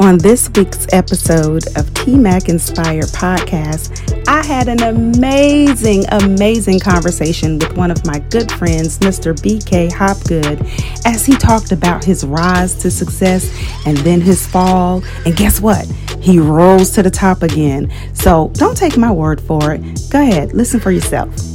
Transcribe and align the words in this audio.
On 0.00 0.18
this 0.18 0.50
week's 0.56 0.88
episode 0.92 1.66
of 1.76 1.86
TMAC 1.94 2.48
Inspired 2.48 3.06
Podcast, 3.06 4.26
I 4.26 4.44
had 4.44 4.66
an 4.66 4.82
amazing, 4.82 6.04
amazing 6.10 6.80
conversation 6.80 7.60
with 7.60 7.76
one 7.76 7.92
of 7.92 8.04
my 8.04 8.18
good 8.18 8.50
friends, 8.50 8.98
Mr. 8.98 9.34
BK 9.34 9.92
Hopgood, 9.92 10.60
as 11.06 11.24
he 11.24 11.36
talked 11.36 11.70
about 11.70 12.04
his 12.04 12.24
rise 12.24 12.74
to 12.76 12.90
success 12.90 13.48
and 13.86 13.96
then 13.98 14.20
his 14.20 14.44
fall. 14.44 15.04
And 15.24 15.36
guess 15.36 15.60
what? 15.60 15.86
He 16.20 16.40
rose 16.40 16.90
to 16.90 17.02
the 17.04 17.10
top 17.10 17.42
again. 17.42 17.92
So 18.14 18.50
don't 18.54 18.76
take 18.76 18.96
my 18.96 19.12
word 19.12 19.40
for 19.40 19.74
it. 19.74 19.80
Go 20.10 20.20
ahead, 20.20 20.54
listen 20.54 20.80
for 20.80 20.90
yourself. 20.90 21.53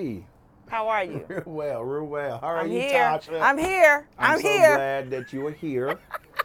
Hey, 0.00 0.24
how 0.68 0.88
are 0.88 1.04
you? 1.04 1.26
real 1.28 1.42
well, 1.44 1.84
real 1.84 2.06
well. 2.06 2.38
How 2.38 2.46
are 2.46 2.60
I'm 2.60 2.72
you, 2.72 2.80
here. 2.80 3.02
Tasha? 3.02 3.38
I'm 3.38 3.58
here. 3.58 4.08
I'm, 4.18 4.36
I'm 4.36 4.40
so 4.40 4.48
here. 4.48 4.74
glad 4.74 5.10
that 5.10 5.30
you 5.30 5.46
are 5.46 5.52
here. 5.52 5.98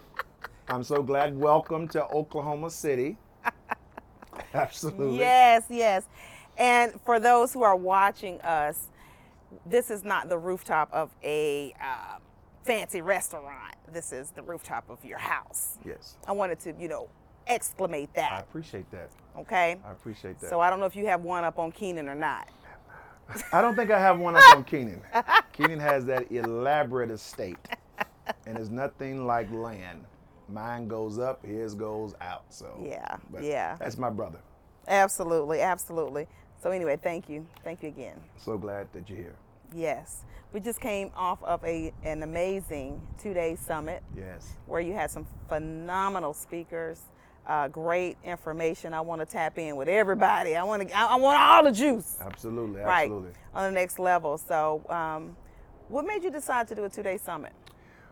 I'm 0.68 0.84
so 0.84 1.02
glad. 1.02 1.38
Welcome 1.38 1.88
to 1.90 2.04
Oklahoma 2.08 2.70
City. 2.70 3.16
Absolutely. 4.54 5.20
Yes, 5.20 5.63
yes. 5.70 6.04
And 6.58 6.99
for 7.05 7.18
those 7.18 7.54
who 7.54 7.63
are 7.63 7.77
watching 7.77 8.41
us, 8.41 8.90
this 9.66 9.90
is 9.90 10.04
not 10.04 10.27
the 10.27 10.38
rooftop 10.38 10.90
of 10.91 11.12
a 11.24 11.74
uh, 11.82 12.18
fancy 12.66 12.99
restaurant. 12.99 13.76
This 13.94 14.12
is 14.12 14.32
the 14.32 14.41
rooftop 14.41 14.90
of 14.90 15.05
your 15.05 15.20
house. 15.20 15.77
Yes. 15.85 16.18
I 16.27 16.34
wanted 16.34 16.60
to, 16.60 16.74
you 16.77 16.90
know, 16.90 17.08
exclamate 17.48 18.13
that. 18.16 18.34
I 18.34 18.40
appreciate 18.40 18.91
that. 18.91 19.12
Okay. 19.38 19.77
I 19.85 19.91
appreciate 19.94 20.41
that. 20.41 20.49
So 20.49 20.60
I 20.60 20.70
don't 20.70 20.82
know 20.82 20.88
if 20.88 20.96
you 20.98 21.05
have 21.05 21.22
one 21.22 21.46
up 21.46 21.58
on 21.58 21.72
Keenan 21.72 22.10
or 22.10 22.16
not. 22.16 22.49
I 23.52 23.62
don't 23.62 23.76
think 23.76 23.92
I 23.92 24.00
have 24.00 24.20
one 24.20 24.36
up 24.36 24.44
on 24.56 24.64
Keenan. 24.64 25.02
Keenan 25.54 25.80
has 25.80 26.06
that 26.06 26.32
elaborate 26.32 27.12
estate, 27.12 27.58
and 28.46 28.58
it's 28.58 28.70
nothing 28.70 29.26
like 29.26 29.52
land. 29.52 30.04
Mine 30.48 30.88
goes 30.88 31.18
up, 31.18 31.44
his 31.46 31.74
goes 31.74 32.14
out. 32.22 32.44
So 32.49 32.80
Yeah, 32.84 33.18
but 33.32 33.44
yeah. 33.44 33.77
That's 33.80 33.98
my 33.98 34.10
brother. 34.10 34.40
Absolutely, 34.88 35.62
absolutely. 35.62 36.27
So 36.62 36.70
anyway, 36.72 36.98
thank 37.02 37.27
you, 37.30 37.46
thank 37.64 37.82
you 37.82 37.90
again. 37.90 38.20
So 38.38 38.58
glad 38.58 38.88
that 38.94 39.10
you're 39.10 39.18
here. 39.18 39.36
Yes, 39.74 40.24
we 40.54 40.60
just 40.60 40.80
came 40.80 41.12
off 41.16 41.44
of 41.44 41.64
a 41.66 41.92
an 42.04 42.21
amazing 42.24 43.02
two-day 43.20 43.55
summit. 43.55 44.04
Yes. 44.16 44.54
where 44.68 44.82
you 44.82 44.94
had 44.94 45.10
some 45.10 45.26
phenomenal 45.49 46.34
speakers, 46.34 47.02
uh, 47.48 47.68
great 47.68 48.18
information. 48.24 48.93
I 48.93 49.01
want 49.01 49.21
to 49.21 49.26
tap 49.26 49.57
in 49.57 49.76
with 49.76 49.88
everybody. 49.88 50.55
I 50.55 50.63
want 50.63 50.88
to. 50.88 50.98
I, 50.98 51.15
want 51.15 51.40
all 51.40 51.63
the 51.63 51.71
juice. 51.71 52.18
Absolutely. 52.21 52.82
Right 52.82 53.04
Absolutely. 53.04 53.32
on 53.54 53.63
the 53.65 53.79
next 53.79 53.99
level. 53.99 54.37
So, 54.37 54.84
um, 54.90 55.35
what 55.87 56.05
made 56.05 56.24
you 56.24 56.32
decide 56.32 56.68
to 56.70 56.76
do 56.76 56.85
a 56.85 56.90
two-day 56.90 57.18
summit? 57.18 57.54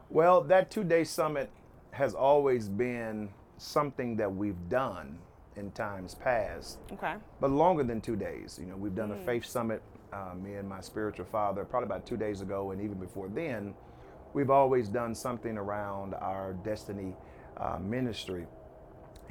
Well, 0.09 0.42
that 0.42 0.70
two 0.70 0.84
day 0.84 1.03
summit 1.03 1.50
has 1.92 2.14
always 2.14 2.70
been 2.70 3.30
something 3.58 4.16
that 4.17 4.34
we've 4.34 4.70
done 4.70 5.17
in 5.56 5.72
times 5.72 6.16
past, 6.16 6.80
Okay. 6.92 7.16
but 7.40 7.52
longer 7.52 7.84
than 7.84 8.02
two 8.02 8.16
days. 8.16 8.58
You 8.59 8.68
know, 8.68 8.75
we've 8.75 8.95
done 8.95 9.12
a 9.12 9.18
faith 9.25 9.45
summit, 9.45 9.81
uh, 10.12 10.34
me 10.36 10.56
and 10.56 10.68
my 10.68 10.81
spiritual 10.81 11.25
father, 11.25 11.64
probably 11.64 11.86
about 11.86 12.06
two 12.06 12.18
days 12.18 12.42
ago, 12.42 12.72
and 12.72 12.81
even 12.81 13.00
before 13.00 13.28
then, 13.30 13.73
we've 14.34 14.50
always 14.50 14.88
done 14.88 15.14
something 15.14 15.58
around 15.58 16.16
our 16.16 16.53
destiny 16.64 17.16
uh, 17.58 17.78
ministry, 17.80 18.47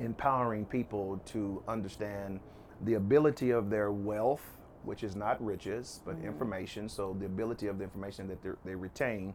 empowering 0.03 0.65
people 0.65 1.21
to 1.27 1.63
understand 1.69 2.41
the 2.83 2.95
ability 2.95 3.51
of 3.51 3.71
their 3.71 3.93
wealth, 3.93 4.43
which 4.83 5.05
is 5.05 5.15
not 5.15 5.43
riches, 5.45 6.01
but 6.05 6.17
mm-hmm. 6.17 6.27
information. 6.27 6.89
So, 6.89 7.17
the 7.19 7.27
ability 7.27 7.69
of 7.69 7.79
the 7.79 7.85
information 7.85 8.29
that 8.29 8.43
they're- 8.43 8.77
retain 8.77 9.35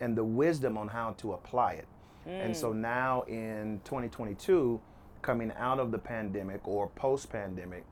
and 0.00 0.16
the 0.16 0.24
wisdom 0.24 0.76
on 0.76 0.88
how 0.88 1.12
to 1.12 1.32
apply 1.32 1.72
it. 1.74 1.86
And 2.26 2.56
so 2.56 2.72
mm. 2.72 2.76
now 2.76 3.22
in 3.22 3.80
2022, 3.84 4.80
coming 5.22 5.52
out 5.56 5.78
of 5.78 5.90
the 5.90 5.98
pandemic 5.98 6.66
or 6.66 6.88
post 6.88 7.30
pandemic, 7.30 7.84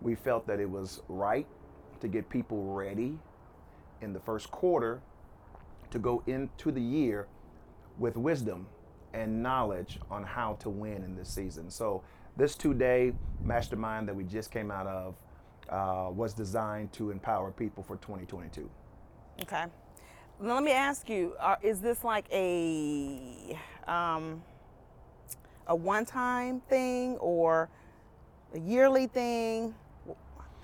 we 0.00 0.14
felt 0.14 0.46
that 0.46 0.60
it 0.60 0.70
was 0.70 1.02
right 1.08 1.46
to 2.00 2.08
get 2.08 2.28
people 2.28 2.74
ready 2.74 3.18
in 4.00 4.12
the 4.12 4.20
first 4.20 4.50
quarter 4.50 5.00
to 5.90 5.98
go 5.98 6.22
into 6.26 6.72
the 6.72 6.80
year 6.80 7.26
with 7.98 8.16
wisdom 8.16 8.66
and 9.14 9.42
knowledge 9.42 9.98
on 10.10 10.22
how 10.24 10.54
to 10.60 10.70
win 10.70 11.02
in 11.04 11.14
this 11.16 11.28
season. 11.28 11.70
So, 11.70 12.02
this 12.36 12.54
two 12.56 12.74
day 12.74 13.12
mastermind 13.42 14.08
that 14.08 14.14
we 14.16 14.24
just 14.24 14.50
came 14.50 14.70
out 14.70 14.86
of 14.86 15.16
uh, 15.68 16.10
was 16.10 16.32
designed 16.34 16.92
to 16.94 17.10
empower 17.10 17.50
people 17.50 17.82
for 17.82 17.96
2022. 17.96 18.68
Okay. 19.42 19.64
Now 20.40 20.54
let 20.54 20.64
me 20.64 20.72
ask 20.72 21.08
you: 21.08 21.34
are, 21.38 21.58
Is 21.62 21.80
this 21.80 22.02
like 22.04 22.26
a 22.32 23.58
um, 23.86 24.42
a 25.66 25.76
one-time 25.76 26.60
thing 26.68 27.16
or 27.18 27.68
a 28.54 28.58
yearly 28.58 29.06
thing? 29.06 29.74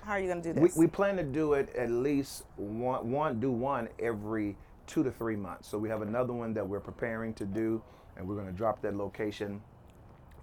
How 0.03 0.13
are 0.13 0.19
you 0.19 0.27
going 0.27 0.41
to 0.41 0.53
do 0.53 0.59
We, 0.59 0.69
this? 0.69 0.77
we 0.77 0.87
plan 0.87 1.17
to 1.17 1.23
do 1.23 1.53
it 1.53 1.73
at 1.75 1.91
least 1.91 2.45
one, 2.55 3.11
one, 3.11 3.39
do 3.39 3.51
one 3.51 3.89
every 3.99 4.55
two 4.89 5.03
to 5.03 5.11
three 5.11 5.35
months. 5.35 5.69
So 5.69 5.77
we 5.77 5.87
have 5.87 6.01
another 6.01 6.33
one 6.33 6.53
that 6.55 6.67
we're 6.67 6.79
preparing 6.79 7.33
to 7.35 7.45
do, 7.45 7.81
and 8.17 8.27
we're 8.27 8.35
going 8.35 8.47
to 8.47 8.53
drop 8.53 8.81
that 8.81 8.95
location 8.95 9.61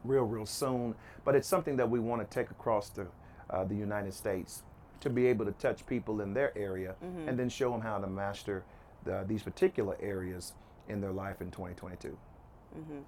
real, 0.04 0.22
real 0.22 0.46
soon. 0.46 0.94
But 1.24 1.34
it's 1.34 1.48
something 1.48 1.76
that 1.76 1.90
we 1.90 1.98
want 1.98 2.22
to 2.22 2.34
take 2.34 2.50
across 2.50 2.88
the, 2.88 3.08
uh, 3.50 3.64
the 3.64 3.74
United 3.74 4.14
States 4.14 4.62
to 5.00 5.10
be 5.10 5.26
able 5.26 5.44
to 5.44 5.52
touch 5.52 5.84
people 5.86 6.20
in 6.22 6.32
their 6.32 6.56
area 6.56 6.94
and 7.26 7.38
then 7.38 7.48
show 7.48 7.70
them 7.70 7.80
how 7.80 7.98
to 7.98 8.06
master 8.06 8.64
the, 9.04 9.24
these 9.28 9.42
particular 9.42 9.96
areas 10.00 10.54
in 10.88 11.00
their 11.00 11.12
life 11.12 11.40
in 11.42 11.50
2022. 11.50 12.16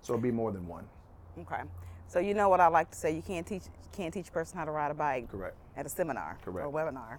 So 0.02 0.14
it'll 0.14 0.22
be 0.22 0.30
more 0.30 0.50
than 0.50 0.66
one. 0.66 0.84
Okay. 1.40 1.62
So 2.08 2.18
you 2.18 2.34
know 2.34 2.48
what 2.48 2.58
I 2.58 2.68
like 2.68 2.90
to 2.90 2.96
say: 2.96 3.14
you 3.14 3.20
can't 3.22 3.46
teach 3.46 3.64
can't 3.92 4.14
teach 4.14 4.28
a 4.28 4.32
person 4.32 4.58
how 4.58 4.64
to 4.64 4.70
ride 4.70 4.90
a 4.90 4.94
bike 4.94 5.30
Correct. 5.30 5.56
at 5.76 5.84
a 5.84 5.88
seminar 5.90 6.38
or 6.46 6.52
Correct. 6.52 6.68
a 6.68 6.70
webinar. 6.70 7.18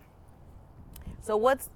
So 1.21 1.37
what's 1.37 1.69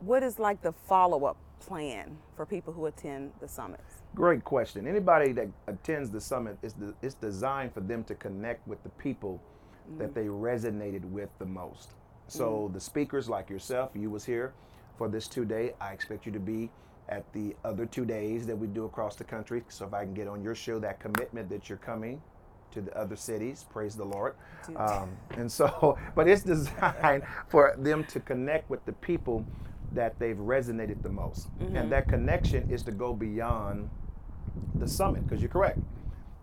what 0.00 0.22
is 0.24 0.38
like 0.40 0.62
the 0.62 0.72
follow 0.72 1.24
up 1.26 1.36
plan 1.60 2.16
for 2.36 2.46
people 2.46 2.72
who 2.72 2.86
attend 2.86 3.32
the 3.40 3.48
summits? 3.48 4.02
Great 4.14 4.44
question. 4.44 4.86
Anybody 4.86 5.32
that 5.32 5.48
attends 5.66 6.10
the 6.10 6.20
summit 6.20 6.58
is 6.62 6.72
the, 6.72 6.94
it's 7.02 7.14
designed 7.14 7.72
for 7.72 7.80
them 7.80 8.02
to 8.04 8.14
connect 8.14 8.66
with 8.66 8.82
the 8.82 8.88
people 8.90 9.40
that 9.98 10.14
they 10.14 10.26
resonated 10.26 11.04
with 11.04 11.28
the 11.38 11.46
most. 11.46 11.94
So 12.28 12.70
the 12.72 12.80
speakers 12.80 13.28
like 13.28 13.50
yourself, 13.50 13.90
you 13.94 14.08
was 14.08 14.24
here 14.24 14.52
for 14.96 15.08
this 15.08 15.26
two 15.26 15.44
day. 15.44 15.72
I 15.80 15.92
expect 15.92 16.26
you 16.26 16.32
to 16.32 16.38
be 16.38 16.70
at 17.08 17.24
the 17.32 17.56
other 17.64 17.86
two 17.86 18.04
days 18.04 18.46
that 18.46 18.56
we 18.56 18.68
do 18.68 18.84
across 18.84 19.16
the 19.16 19.24
country. 19.24 19.64
So 19.68 19.84
if 19.86 19.92
I 19.94 20.04
can 20.04 20.14
get 20.14 20.28
on 20.28 20.42
your 20.42 20.54
show 20.54 20.78
that 20.78 21.00
commitment 21.00 21.48
that 21.50 21.68
you're 21.68 21.78
coming 21.78 22.22
to 22.70 22.80
the 22.80 22.96
other 22.96 23.16
cities, 23.16 23.66
praise 23.68 23.96
the 23.96 24.04
Lord. 24.04 24.34
Um, 24.76 25.10
and 25.36 25.50
so, 25.50 25.98
but 26.14 26.28
it's 26.28 26.44
designed 26.44 27.24
for 27.48 27.74
them 27.76 28.04
to 28.04 28.20
connect 28.20 28.70
with 28.70 28.84
the 28.84 28.92
people 28.92 29.44
that 29.92 30.18
they've 30.18 30.36
resonated 30.36 31.02
the 31.02 31.08
most. 31.08 31.48
And 31.58 31.70
mm-hmm. 31.70 31.88
that 31.90 32.08
connection 32.08 32.70
is 32.70 32.82
to 32.84 32.92
go 32.92 33.12
beyond 33.12 33.90
the 34.76 34.86
summit 34.86 35.26
because 35.26 35.40
you're 35.40 35.50
correct. 35.50 35.78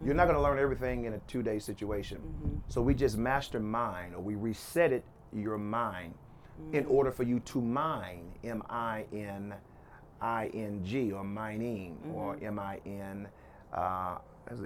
You're 0.03 0.13
not 0.13 0.25
going 0.25 0.35
to 0.35 0.41
learn 0.41 0.59
everything 0.59 1.05
in 1.05 1.13
a 1.13 1.19
two 1.27 1.41
day 1.41 1.59
situation. 1.59 2.17
Mm-hmm. 2.17 2.57
So 2.67 2.81
we 2.81 2.93
just 2.93 3.17
mastermind 3.17 4.15
or 4.15 4.21
we 4.21 4.35
reset 4.35 4.91
it, 4.91 5.03
your 5.33 5.57
mind, 5.57 6.13
in 6.71 6.83
mm-hmm. 6.83 6.91
order 6.91 7.11
for 7.11 7.23
you 7.23 7.39
to 7.41 7.61
mine, 7.61 8.31
M 8.43 8.63
I 8.69 9.05
N 9.13 9.53
I 10.21 10.47
N 10.53 10.81
G, 10.83 11.11
or 11.11 11.23
mining, 11.23 11.97
or 12.13 12.37
M 12.41 12.59
I 12.59 12.79
N. 12.85 13.27
Uh, 13.73 14.17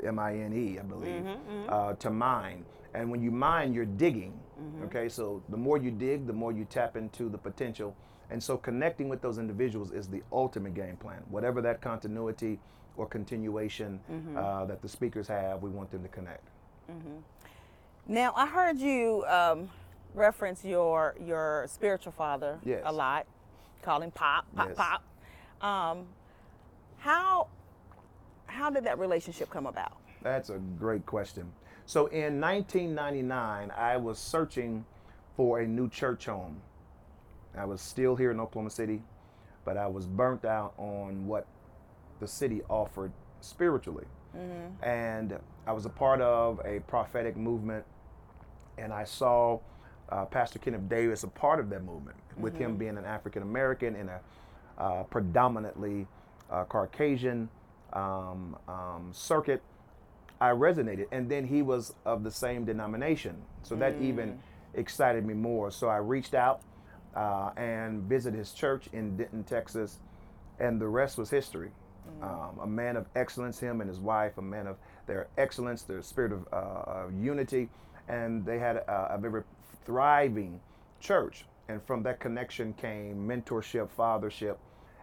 M 0.03 0.19
I 0.19 0.35
N 0.35 0.53
E, 0.53 0.79
I 0.79 0.83
believe, 0.83 1.25
uh, 1.69 1.93
to 1.93 2.09
mine. 2.09 2.65
And 2.93 3.09
when 3.09 3.21
you 3.21 3.31
mine, 3.31 3.73
you're 3.73 3.85
digging. 3.85 4.39
Okay, 4.85 5.09
so 5.09 5.41
the 5.49 5.57
more 5.57 5.77
you 5.79 5.89
dig, 5.89 6.27
the 6.27 6.33
more 6.33 6.51
you 6.51 6.65
tap 6.65 6.95
into 6.95 7.29
the 7.29 7.37
potential. 7.37 7.95
And 8.31 8.41
so 8.41 8.57
connecting 8.57 9.09
with 9.09 9.21
those 9.21 9.37
individuals 9.37 9.91
is 9.91 10.07
the 10.07 10.23
ultimate 10.31 10.73
game 10.73 10.95
plan. 10.95 11.21
Whatever 11.29 11.61
that 11.61 11.81
continuity 11.81 12.59
or 12.95 13.05
continuation 13.05 13.99
uh, 14.37 14.65
that 14.65 14.81
the 14.81 14.87
speakers 14.87 15.27
have, 15.27 15.61
we 15.61 15.69
want 15.69 15.91
them 15.91 16.01
to 16.01 16.09
connect. 16.09 16.47
Now 18.07 18.33
I 18.35 18.47
heard 18.47 18.79
you 18.79 19.23
um, 19.27 19.69
reference 20.13 20.63
your 20.65 21.15
your 21.25 21.65
spiritual 21.69 22.11
father 22.11 22.57
Yes. 22.65 22.81
a 22.85 22.91
lot, 22.91 23.27
call 23.81 24.01
him 24.01 24.11
Pop, 24.11 24.45
Pop, 24.55 24.67
Yes. 24.69 24.77
Pop. 24.77 25.03
Um, 25.65 26.05
how 26.99 27.47
how 28.47 28.69
did 28.69 28.83
that 28.85 28.97
relationship 28.97 29.49
come 29.49 29.65
about? 29.67 29.93
That's 30.23 30.49
a 30.49 30.57
great 30.79 31.05
question. 31.05 31.51
So 31.85 32.07
in 32.07 32.39
1999, 32.41 33.71
I 33.71 33.97
was 33.97 34.19
searching 34.19 34.85
for 35.35 35.59
a 35.59 35.67
new 35.67 35.89
church 35.89 36.25
home. 36.25 36.61
I 37.57 37.65
was 37.65 37.81
still 37.81 38.15
here 38.15 38.31
in 38.31 38.39
Oklahoma 38.39 38.69
City, 38.69 39.01
but 39.65 39.77
I 39.77 39.87
was 39.87 40.05
burnt 40.05 40.45
out 40.45 40.73
on 40.77 41.27
what 41.27 41.45
the 42.19 42.27
city 42.27 42.61
offered 42.69 43.11
spiritually. 43.41 44.05
And 44.81 45.37
I 45.67 45.73
was 45.73 45.85
a 45.85 45.89
part 45.89 46.21
of 46.21 46.61
a 46.65 46.79
prophetic 46.81 47.35
movement, 47.35 47.83
and 48.77 48.93
I 48.93 49.03
saw 49.03 49.59
uh, 50.09 50.25
Pastor 50.25 50.59
Kenneth 50.59 50.87
Davis 50.89 51.23
a 51.23 51.27
part 51.27 51.59
of 51.59 51.69
that 51.69 51.83
movement, 51.83 52.17
with 52.37 52.57
him 52.57 52.77
being 52.77 52.97
an 52.97 53.05
African 53.05 53.43
American 53.43 53.95
in 53.95 54.09
a 54.09 54.19
uh, 54.77 55.03
predominantly 55.03 56.07
uh, 56.49 56.63
Caucasian 56.63 57.49
um, 57.93 58.55
um, 58.67 59.09
circuit. 59.11 59.61
I 60.39 60.49
resonated, 60.51 61.07
and 61.11 61.29
then 61.29 61.45
he 61.45 61.61
was 61.61 61.93
of 62.05 62.23
the 62.23 62.31
same 62.31 62.65
denomination, 62.65 63.35
so 63.63 63.75
that 63.75 63.95
even 64.01 64.39
excited 64.73 65.25
me 65.25 65.33
more. 65.33 65.69
So 65.71 65.87
I 65.87 65.97
reached 65.97 66.33
out 66.33 66.61
uh, 67.15 67.51
and 67.57 68.03
visit 68.03 68.33
his 68.33 68.51
church 68.53 68.87
in 68.93 69.17
Denton, 69.17 69.43
Texas, 69.43 69.99
and 70.59 70.79
the 70.79 70.87
rest 70.87 71.17
was 71.17 71.29
history. 71.29 71.71
Um, 72.21 72.59
a 72.61 72.67
man 72.67 72.97
of 72.97 73.05
excellence, 73.15 73.59
him 73.59 73.81
and 73.81 73.89
his 73.89 73.99
wife, 73.99 74.37
a 74.37 74.41
man 74.41 74.67
of 74.67 74.77
their 75.07 75.27
excellence, 75.37 75.83
their 75.83 76.01
spirit 76.01 76.31
of, 76.31 76.47
uh, 76.51 77.05
of 77.05 77.13
unity, 77.13 77.69
and 78.07 78.45
they 78.45 78.59
had 78.59 78.77
a, 78.77 79.15
a 79.15 79.17
very 79.17 79.43
thriving 79.85 80.59
church. 80.99 81.45
And 81.69 81.81
from 81.83 82.03
that 82.03 82.19
connection 82.19 82.73
came 82.73 83.27
mentorship, 83.27 83.89
fathership, 83.97 84.57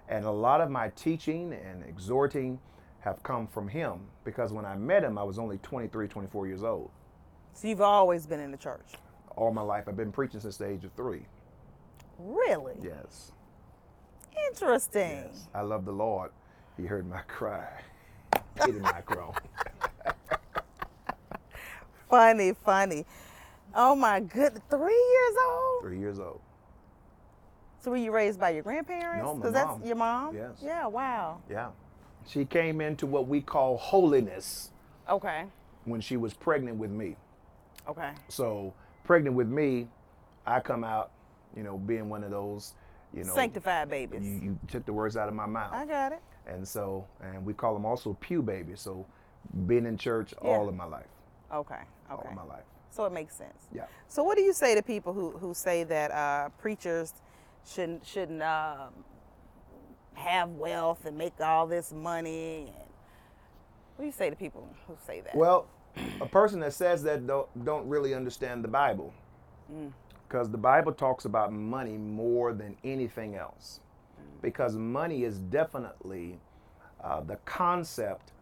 and 0.08 0.25
a 0.25 0.31
lot 0.31 0.60
of 0.60 0.70
my 0.70 0.90
teaching 0.90 1.52
and 1.52 1.84
exhorting 1.88 2.58
have 3.00 3.22
come 3.22 3.46
from 3.46 3.69
him 3.69 4.00
because 4.25 4.52
when 4.52 4.64
I 4.64 4.76
met 4.76 5.05
him, 5.05 5.19
I 5.19 5.22
was 5.22 5.38
only 5.38 5.58
23, 5.58 6.08
24 6.08 6.46
years 6.46 6.62
old. 6.62 6.90
So 7.55 7.69
you've 7.69 7.81
always 7.81 8.26
been 8.26 8.40
in 8.40 8.50
the 8.50 8.56
church. 8.56 8.94
All 9.37 9.52
my 9.52 9.62
life, 9.62 9.84
I've 9.88 9.96
been 9.96 10.12
preaching 10.12 10.40
since 10.40 10.56
the 10.56 10.66
age 10.66 10.84
of 10.84 10.93
three. 10.93 11.22
Really? 12.19 12.75
Yes. 12.82 13.32
Interesting. 14.50 15.25
Yes. 15.26 15.49
I 15.55 15.62
love 15.62 15.85
the 15.85 15.93
Lord. 15.93 16.31
He 16.76 16.85
heard 16.87 17.09
my 17.09 17.20
cry. 17.23 17.69
He 18.65 18.73
did 18.73 18.82
not 18.82 19.05
groan. 19.06 19.32
Funny, 22.11 22.55
funny. 22.65 23.05
Oh 23.75 23.94
my 23.94 24.20
good, 24.20 24.62
three 24.70 24.94
years 24.94 25.37
old. 25.50 25.82
Three 25.82 25.99
years 25.99 26.19
old. 26.19 26.41
So 27.81 27.91
were 27.91 27.99
you 27.99 28.11
raised 28.12 28.41
by 28.41 28.50
your 28.50 28.62
grandparents? 28.62 29.23
No, 29.23 29.35
my 29.35 29.43
'Cause 29.43 29.53
that's 29.53 29.67
mom. 29.79 29.85
your 29.85 29.97
mom. 29.97 30.35
Yes. 30.35 30.53
Yeah. 30.62 30.87
Wow. 30.87 31.43
Yeah. 31.50 31.70
She 32.26 32.44
came 32.47 32.81
into 32.81 33.06
what 33.06 33.29
we 33.29 33.41
call 33.43 33.76
holiness 33.76 34.70
Okay. 35.09 35.44
when 35.85 36.00
she 36.00 36.17
was 36.17 36.32
pregnant 36.35 36.79
with 36.79 36.91
me. 36.91 37.17
Okay. 37.87 38.12
So, 38.29 38.73
pregnant 39.05 39.37
with 39.37 39.49
me, 39.49 39.88
I 40.47 40.61
come 40.61 40.85
out, 40.85 41.11
you 41.56 41.62
know, 41.62 41.78
being 41.78 42.08
one 42.08 42.24
of 42.24 42.30
those, 42.30 42.74
you 43.14 43.24
know, 43.24 43.34
Sanctified 43.34 43.88
babies. 43.88 44.24
you, 44.24 44.34
you 44.42 44.58
took 44.68 44.84
the 44.86 44.92
words 44.92 45.16
out 45.16 45.28
of 45.28 45.34
my 45.34 45.46
mouth. 45.46 45.72
I 45.72 45.84
got 45.86 46.12
it. 46.12 46.20
And 46.46 46.66
so, 46.66 47.06
and 47.22 47.44
we 47.44 47.52
call 47.54 47.74
them 47.74 47.84
also 47.84 48.16
pew 48.20 48.42
babies. 48.42 48.80
So, 48.80 49.06
been 49.66 49.86
in 49.86 49.96
church 49.96 50.34
Yeah. 50.42 50.50
all 50.50 50.68
of 50.68 50.74
my 50.74 50.84
life. 50.84 51.06
Okay. 51.52 51.80
All 52.10 52.18
Okay. 52.18 52.28
of 52.28 52.34
my 52.34 52.42
life. 52.44 52.64
So 52.90 53.04
it 53.04 53.12
makes 53.12 53.34
sense. 53.34 53.66
Yeah. 53.72 53.84
So 54.08 54.22
what 54.22 54.36
do 54.36 54.42
you 54.42 54.52
say 54.52 54.74
to 54.74 54.82
people 54.82 55.12
who, 55.12 55.30
who 55.30 55.54
say 55.54 55.84
that 55.84 56.10
uh, 56.10 56.48
preachers 56.58 57.12
shouldn't 57.66 58.04
shouldn't 58.04 58.42
um, 58.42 58.92
have 60.14 60.50
wealth 60.50 61.04
and 61.04 61.16
make 61.16 61.38
all 61.40 61.66
this 61.66 61.92
money? 61.92 62.66
And 62.66 62.88
what 63.96 64.02
do 64.02 64.06
you 64.06 64.12
say 64.12 64.30
to 64.30 64.36
people 64.36 64.68
who 64.86 64.96
say 65.06 65.20
that? 65.20 65.34
Well, 65.36 65.66
a 66.20 66.26
person 66.26 66.60
that 66.60 66.72
says 66.72 67.02
that 67.04 67.26
don't, 67.26 67.64
don't 67.64 67.86
really 67.88 68.14
understand 68.14 68.64
the 68.64 68.68
Bible. 68.68 69.12
Because 70.28 70.50
the 70.50 70.58
Bible 70.58 70.92
talks 70.92 71.25
about 71.25 71.52
money 71.52 71.96
more 71.96 72.52
than 72.52 72.76
anything 72.84 73.34
else. 73.34 73.80
Because 74.42 74.76
money 74.76 75.25
is 75.25 75.38
definitely 75.38 76.38
uh, 77.02 77.20
the 77.22 77.36
concept 77.44 78.32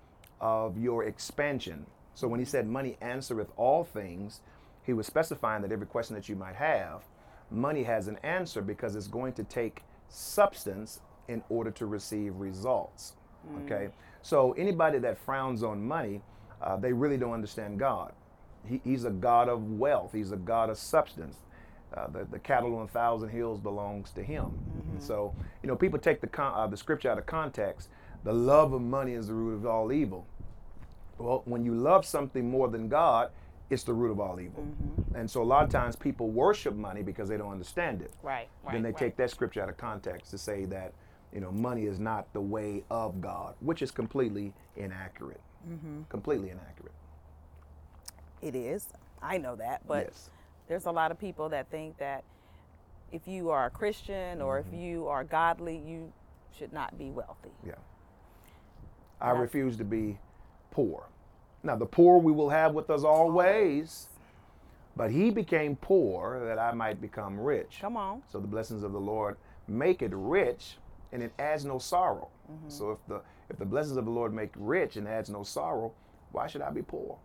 of 0.41 0.77
your 0.77 1.05
expansion. 1.05 1.87
So 2.15 2.27
when 2.27 2.41
he 2.41 2.47
said 2.47 2.67
money 2.67 2.97
answereth 3.01 3.49
all 3.57 3.85
things, 3.85 4.41
he 4.83 4.93
was 4.93 5.07
specifying 5.07 5.63
that 5.63 5.73
every 5.73 5.87
question 5.87 6.17
that 6.17 6.29
you 6.29 6.37
might 6.37 6.57
have, 6.57 7.03
money 7.51 7.85
has 7.85 8.09
an 8.09 8.19
answer 8.23 8.63
because 8.63 8.97
it's 8.97 9.07
going 9.07 9.33
to 9.35 9.45
take 9.45 9.83
substance 10.09 11.01
in 11.29 11.43
order 11.49 11.71
to 11.73 11.87
receive 11.87 12.37
results. 12.37 13.15
Okay? 13.65 13.91
So 14.23 14.53
anybody 14.53 14.99
that 14.99 15.19
frowns 15.19 15.63
on 15.63 15.87
money, 15.87 16.21
uh, 16.61 16.77
they 16.77 16.93
really 16.93 17.17
don't 17.17 17.33
understand 17.33 17.79
God. 17.79 18.13
He, 18.67 18.81
he's 18.83 19.05
a 19.05 19.11
God 19.11 19.49
of 19.49 19.79
wealth, 19.79 20.13
He's 20.13 20.33
a 20.33 20.37
God 20.37 20.71
of 20.71 20.79
substance. 20.79 21.37
Uh, 21.95 22.09
the, 22.09 22.27
the 22.31 22.39
cattle 22.39 22.77
on 22.77 22.85
a 22.85 22.89
thousand 22.89 23.29
hills 23.31 23.61
belongs 23.61 24.11
to 24.11 24.23
him. 24.23 24.59
And 24.93 25.03
so, 25.03 25.35
you 25.63 25.69
know, 25.69 25.77
people 25.77 25.99
take 25.99 26.21
the, 26.21 26.27
con- 26.27 26.53
uh, 26.55 26.67
the 26.67 26.77
scripture 26.77 27.11
out 27.11 27.19
of 27.19 27.27
context. 27.27 27.89
The 28.25 28.33
love 28.33 28.73
of 28.73 28.83
money 28.83 29.13
is 29.13 29.29
the 29.29 29.35
root 29.35 29.55
of 29.55 29.67
all 29.67 29.93
evil. 29.93 30.27
Well, 31.19 31.43
when 31.45 31.65
you 31.65 31.75
love 31.75 32.05
something 32.05 32.51
more 32.51 32.69
than 32.69 32.89
God, 32.89 33.31
it's 33.71 33.83
the 33.85 33.95
root 33.95 34.11
of 34.11 34.21
all 34.21 34.41
evil. 34.41 34.67
And 35.15 35.31
so 35.31 35.43
a 35.43 35.45
lot 35.45 35.65
of 35.65 35.71
times 35.71 35.97
people 35.97 36.29
worship 36.29 36.75
money 36.75 37.03
because 37.03 37.29
they 37.29 37.37
don't 37.37 37.51
understand 37.53 38.03
it. 38.03 38.13
right. 38.23 38.49
Right. 38.65 38.73
then 38.73 38.83
they 38.83 38.91
right. 38.91 38.97
take 38.97 39.17
that 39.17 39.31
scripture 39.31 39.63
out 39.63 39.69
of 39.69 39.77
context 39.77 40.31
to 40.33 40.39
say 40.39 40.67
that, 40.67 40.93
you 41.33 41.41
know, 41.41 41.51
money 41.51 41.87
is 41.87 41.99
not 41.99 42.33
the 42.33 42.41
way 42.41 42.85
of 42.91 43.21
God, 43.21 43.55
which 43.61 43.83
is 43.83 43.91
completely 43.91 44.53
inaccurate. 44.77 45.41
Completely 46.09 46.51
inaccurate. 46.51 46.93
It 48.41 48.55
is. 48.55 48.89
I 49.21 49.39
know 49.39 49.57
that, 49.57 49.87
but 49.89 50.07
yes. 50.07 50.31
There's 50.69 50.87
a 50.87 50.91
lot 50.91 51.11
of 51.11 51.19
people 51.19 51.49
that 51.51 51.71
think 51.71 51.99
that 51.99 52.25
if 53.13 53.27
you 53.29 53.51
are 53.51 53.67
a 53.67 53.71
Christian 53.71 54.41
or 54.43 54.61
Mm-hmm. 54.61 54.75
if 54.75 54.81
you 54.81 55.07
are 55.09 55.25
godly, 55.25 55.77
you 55.87 56.13
should 56.57 56.73
not 56.73 56.99
be 56.99 57.11
wealthy. 57.11 57.51
Yeah. 57.67 57.75
I 59.21 59.31
refuse 59.31 59.77
to 59.79 59.85
be 59.85 60.19
poor. 60.71 61.05
Now, 61.63 61.77
the 61.77 61.87
poor 61.87 62.19
we 62.19 62.33
will 62.33 62.51
have 62.51 62.75
with 62.75 62.91
us 62.91 63.03
always, 63.05 64.09
but 64.97 65.11
he 65.11 65.31
became 65.31 65.77
poor 65.77 66.45
that 66.47 66.59
I 66.59 66.73
might 66.73 67.01
become 67.01 67.39
rich. 67.39 67.79
Come 67.81 67.97
on. 67.97 68.23
So 68.31 68.39
the 68.39 68.47
blessings 68.47 68.83
of 68.83 68.93
the 68.93 69.01
Lord 69.01 69.37
make 69.69 70.03
it 70.03 70.13
rich, 70.15 70.77
and 71.13 71.23
it 71.23 71.33
adds 71.39 71.65
no 71.65 71.79
sorrow. 71.79 72.29
So 72.69 72.93
if 72.93 72.99
the 73.09 73.21
if 73.51 73.59
the 73.59 73.65
blessings 73.65 73.97
of 73.97 74.05
the 74.05 74.11
Lord 74.11 74.33
make 74.33 74.51
rich 74.57 74.97
and 74.97 75.09
adds 75.09 75.29
no 75.31 75.43
sorrow, 75.43 75.93
why 76.33 76.47
should 76.47 76.63
I 76.63 76.71
be 76.71 76.83
poor? 76.83 77.19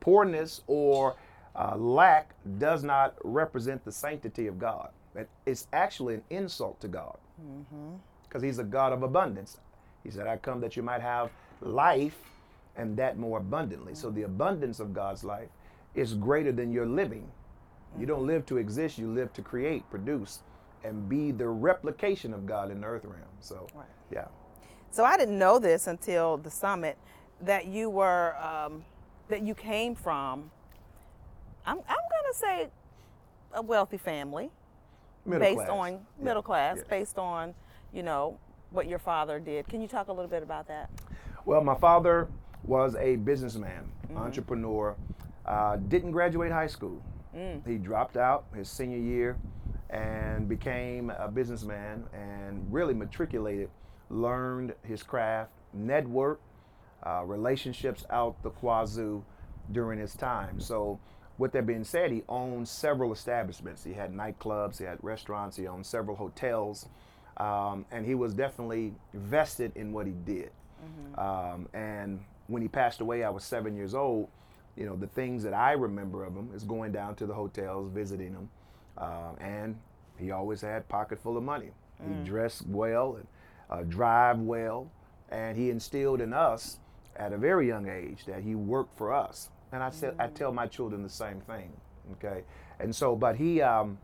Poorness 0.00 0.62
or 0.66 1.16
uh, 1.56 1.76
lack 1.76 2.34
does 2.58 2.82
not 2.84 3.14
represent 3.24 3.84
the 3.84 3.92
sanctity 3.92 4.46
of 4.46 4.58
God. 4.58 4.90
It's 5.46 5.66
actually 5.72 6.14
an 6.14 6.22
insult 6.30 6.80
to 6.80 6.88
God, 6.88 7.18
because 8.28 8.42
He's 8.42 8.58
a 8.58 8.64
God 8.64 8.92
of 8.92 9.02
abundance. 9.02 9.58
He 10.04 10.10
said, 10.10 10.26
"I 10.26 10.36
come 10.36 10.60
that 10.60 10.76
you 10.76 10.82
might 10.82 11.00
have 11.02 11.30
life, 11.60 12.18
and 12.76 12.96
that 12.96 13.18
more 13.18 13.38
abundantly." 13.38 13.94
So 13.94 14.10
the 14.10 14.22
abundance 14.22 14.80
of 14.80 14.94
God's 14.94 15.24
life 15.24 15.48
is 15.94 16.14
greater 16.14 16.52
than 16.52 16.72
your 16.72 16.86
living. 16.86 17.28
You 17.98 18.06
don't 18.06 18.26
live 18.26 18.46
to 18.46 18.56
exist, 18.58 18.98
you 18.98 19.10
live 19.12 19.32
to 19.32 19.42
create, 19.42 19.88
produce, 19.90 20.40
and 20.84 21.08
be 21.08 21.32
the 21.32 21.48
replication 21.48 22.32
of 22.32 22.46
God 22.46 22.70
in 22.70 22.80
the 22.80 22.86
earth 22.86 23.04
realm. 23.04 23.26
So, 23.40 23.66
Right. 23.74 23.86
yeah. 24.10 24.28
So 24.92 25.04
I 25.04 25.16
didn't 25.16 25.38
know 25.38 25.58
this 25.58 25.88
until 25.88 26.36
the 26.36 26.50
summit 26.50 26.96
that 27.40 27.66
you 27.66 27.90
were 27.90 28.36
um, 28.36 28.84
that 29.28 29.42
you 29.42 29.54
came 29.54 29.96
from. 29.96 30.52
I'm 31.66 31.78
I'm 31.78 31.82
gonna 31.86 32.34
say 32.34 32.68
a 33.52 33.62
wealthy 33.62 33.96
family 33.98 34.50
Middle 35.24 35.40
based 35.40 35.56
class. 35.56 35.68
on 35.70 35.92
Yeah, 35.92 36.24
middle 36.24 36.42
class, 36.42 36.76
yes. 36.78 36.86
based 36.88 37.18
on 37.18 37.54
you 37.92 38.02
know 38.02 38.38
what 38.70 38.86
your 38.88 38.98
father 38.98 39.38
did. 39.40 39.66
Can 39.68 39.80
you 39.82 39.88
talk 39.88 40.08
a 40.08 40.12
little 40.12 40.30
bit 40.30 40.42
about 40.42 40.68
that? 40.68 40.90
Well, 41.44 41.62
my 41.62 41.74
father 41.74 42.28
was 42.64 42.94
a 42.96 43.16
businessman, 43.16 43.90
Mm-hmm. 44.08 44.16
entrepreneur, 44.18 44.96
uh, 45.46 45.76
didn't 45.76 46.10
graduate 46.12 46.50
high 46.52 46.66
school. 46.66 47.00
Mm. 47.36 47.64
He 47.66 47.76
dropped 47.78 48.16
out 48.16 48.44
his 48.54 48.68
senior 48.68 48.98
year 48.98 49.36
and 49.88 50.48
became 50.48 51.10
a 51.10 51.28
businessman 51.28 52.04
and 52.12 52.66
really 52.72 52.92
matriculated, 52.94 53.70
learned 54.08 54.74
his 54.82 55.02
craft, 55.04 55.50
networked, 55.76 56.38
uh, 57.06 57.22
relationships 57.24 58.04
out 58.10 58.40
the 58.42 58.50
wazoo 58.62 59.24
during 59.72 59.98
his 60.00 60.14
time. 60.14 60.58
So, 60.60 60.98
with 61.40 61.52
that 61.52 61.64
being 61.64 61.84
said, 61.84 62.12
he 62.12 62.22
owned 62.28 62.68
several 62.68 63.12
establishments. 63.14 63.82
He 63.82 63.94
had 63.94 64.12
nightclubs, 64.12 64.76
he 64.78 64.84
had 64.84 64.98
restaurants, 65.02 65.56
he 65.56 65.66
owned 65.66 65.86
several 65.86 66.14
hotels, 66.14 66.86
um, 67.38 67.86
and 67.90 68.04
he 68.04 68.14
was 68.14 68.34
definitely 68.34 68.92
vested 69.14 69.72
in 69.74 69.90
what 69.90 70.06
he 70.06 70.12
did. 70.12 70.50
Um, 71.18 71.66
and 71.72 72.20
when 72.48 72.60
he 72.60 72.68
passed 72.68 73.00
away, 73.00 73.24
I 73.24 73.30
was 73.30 73.42
seven 73.42 73.74
years 73.74 73.94
old. 73.94 74.28
You 74.76 74.84
know, 74.84 74.96
the 74.96 75.06
things 75.06 75.42
that 75.42 75.54
I 75.54 75.72
remember 75.72 76.24
of 76.24 76.34
him 76.34 76.50
is 76.54 76.62
going 76.62 76.92
down 76.92 77.14
to 77.16 77.26
the 77.26 77.34
hotels, 77.34 77.90
visiting 77.90 78.34
him, 78.34 78.50
um, 78.98 79.36
and 79.40 79.78
he 80.18 80.32
always 80.32 80.60
had 80.60 80.86
pocket 80.88 81.18
full 81.22 81.38
of 81.38 81.42
money. 81.42 81.70
He 82.06 82.12
dressed 82.24 82.66
well 82.66 83.16
and 83.16 83.26
uh, 83.70 83.82
drive 83.88 84.38
well, 84.40 84.90
and 85.30 85.56
he 85.56 85.70
instilled 85.70 86.20
in 86.20 86.34
us 86.34 86.78
at 87.16 87.32
a 87.32 87.38
very 87.38 87.66
young 87.66 87.88
age 87.88 88.26
that 88.26 88.42
he 88.42 88.54
worked 88.54 88.96
for 88.98 89.12
us. 89.14 89.48
And 89.72 89.82
I 89.82 89.90
said, 89.90 90.16
I 90.18 90.28
tell 90.28 90.52
my 90.52 90.66
children 90.66 91.02
the 91.02 91.08
same 91.08 91.40
thing. 91.40 91.72
Okay, 92.12 92.42
and 92.80 92.94
so, 92.94 93.14
but 93.14 93.36
he 93.36 93.62
um, 93.62 93.98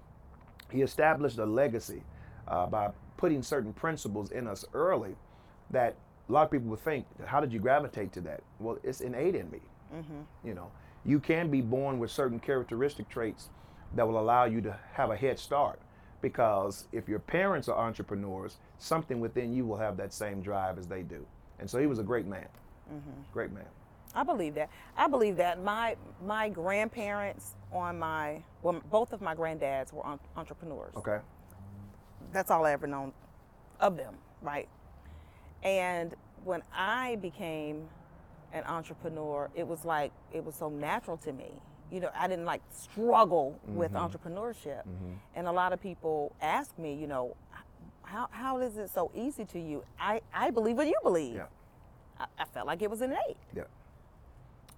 he 0.71 0.83
established 0.83 1.39
a 1.39 1.47
legacy 1.47 2.03
uh, 2.49 2.67
by 2.67 2.91
putting 3.17 3.43
certain 3.43 3.73
principles 3.73 4.31
in 4.31 4.47
us 4.47 4.65
early 4.75 5.17
that 5.71 5.97
a 6.29 6.33
lot 6.33 6.45
of 6.45 6.51
people 6.51 6.69
would 6.69 6.81
think, 6.81 7.07
how 7.25 7.41
did 7.41 7.53
you 7.53 7.59
gravitate 7.59 8.13
to 8.13 8.21
that? 8.23 8.43
Well, 8.61 8.79
it's 8.85 9.01
innate 9.01 9.35
in 9.35 9.51
me. 9.51 9.61
You 10.45 10.55
know, 10.55 10.71
you 11.05 11.19
can 11.21 11.51
be 11.51 11.61
born 11.61 11.99
with 11.99 12.11
certain 12.11 12.39
characteristic 12.39 13.09
traits, 13.09 13.49
that 13.95 14.07
will 14.07 14.19
allow 14.19 14.45
you 14.45 14.61
to 14.63 14.77
have 14.93 15.11
a 15.11 15.17
head 15.17 15.39
start. 15.39 15.81
Because 16.23 16.89
if 16.93 17.09
your 17.09 17.19
parents 17.21 17.69
are 17.69 17.79
entrepreneurs, 17.79 18.57
something 18.79 19.21
within 19.21 19.53
you 19.53 19.65
will 19.65 19.77
have 19.77 19.97
that 19.99 20.13
same 20.13 20.41
drive 20.43 20.79
as 20.79 20.87
they 20.87 21.03
do. 21.03 21.25
And 21.59 21.69
so 21.71 21.79
he 21.79 21.87
was 21.87 21.99
a 21.99 22.03
great 22.03 22.27
man. 22.27 22.49
Great 23.33 23.53
man. 23.53 23.65
I 24.17 24.25
believe 24.25 24.55
that. 24.55 24.71
I 24.97 25.07
believe 25.09 25.37
that 25.37 25.63
my 25.63 25.95
my 26.25 26.49
grandparents 26.49 27.55
on 27.71 27.99
my 27.99 28.43
well, 28.63 28.81
both 28.91 29.13
of 29.13 29.21
my 29.21 29.35
granddads 29.35 29.93
were 29.93 30.07
en- 30.09 30.19
entrepreneurs. 30.37 30.95
Okay. 30.97 31.19
That's 32.33 32.51
all 32.51 32.65
I 32.65 32.73
ever 32.73 32.87
known 32.87 33.13
of 33.79 33.97
them, 33.97 34.15
right? 34.41 34.69
And 35.63 36.15
when 36.45 36.63
I 36.75 37.17
became 37.17 37.89
an 38.53 38.65
entrepreneur, 38.65 39.51
it 39.55 39.67
was 39.67 39.85
like 39.85 40.13
it 40.33 40.43
was 40.43 40.55
so 40.55 40.71
natural 40.71 41.19
to 41.19 41.33
me. 41.33 41.53
You 41.93 42.01
know, 42.01 42.11
I 42.19 42.27
didn't 42.27 42.47
like 42.47 42.63
struggle 42.73 43.61
with 43.67 43.93
mm-hmm. 43.93 44.05
entrepreneurship. 44.05 44.81
Mm-hmm. 44.81 45.13
And 45.37 45.47
a 45.47 45.53
lot 45.53 45.73
of 45.73 45.81
people 45.81 46.35
ask 46.41 46.77
me, 46.79 46.95
you 46.95 47.07
know, 47.07 47.37
how, 48.03 48.29
how 48.31 48.59
is 48.59 48.77
it 48.77 48.91
so 48.93 49.11
easy 49.15 49.45
to 49.45 49.61
you? 49.61 49.85
I, 49.99 50.21
I 50.35 50.51
believe 50.51 50.77
what 50.77 50.89
you 50.89 50.99
believe. 51.03 51.37
Yeah. 51.37 51.47
I, 52.19 52.27
I 52.39 52.45
felt 52.47 52.67
like 52.67 52.83
it 52.83 52.91
was 52.91 53.03
innate. 53.03 53.37
Yeah. 53.55 53.65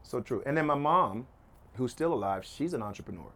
So 0.03 0.21
true. 0.21 0.43
And 0.47 0.57
then 0.57 0.67
my 0.67 0.75
mom, 0.75 1.27
who's 1.75 1.93
still 1.93 2.13
alive, 2.15 2.45
she's 2.45 2.75
an 2.75 2.83
entrepreneur. 2.83 3.31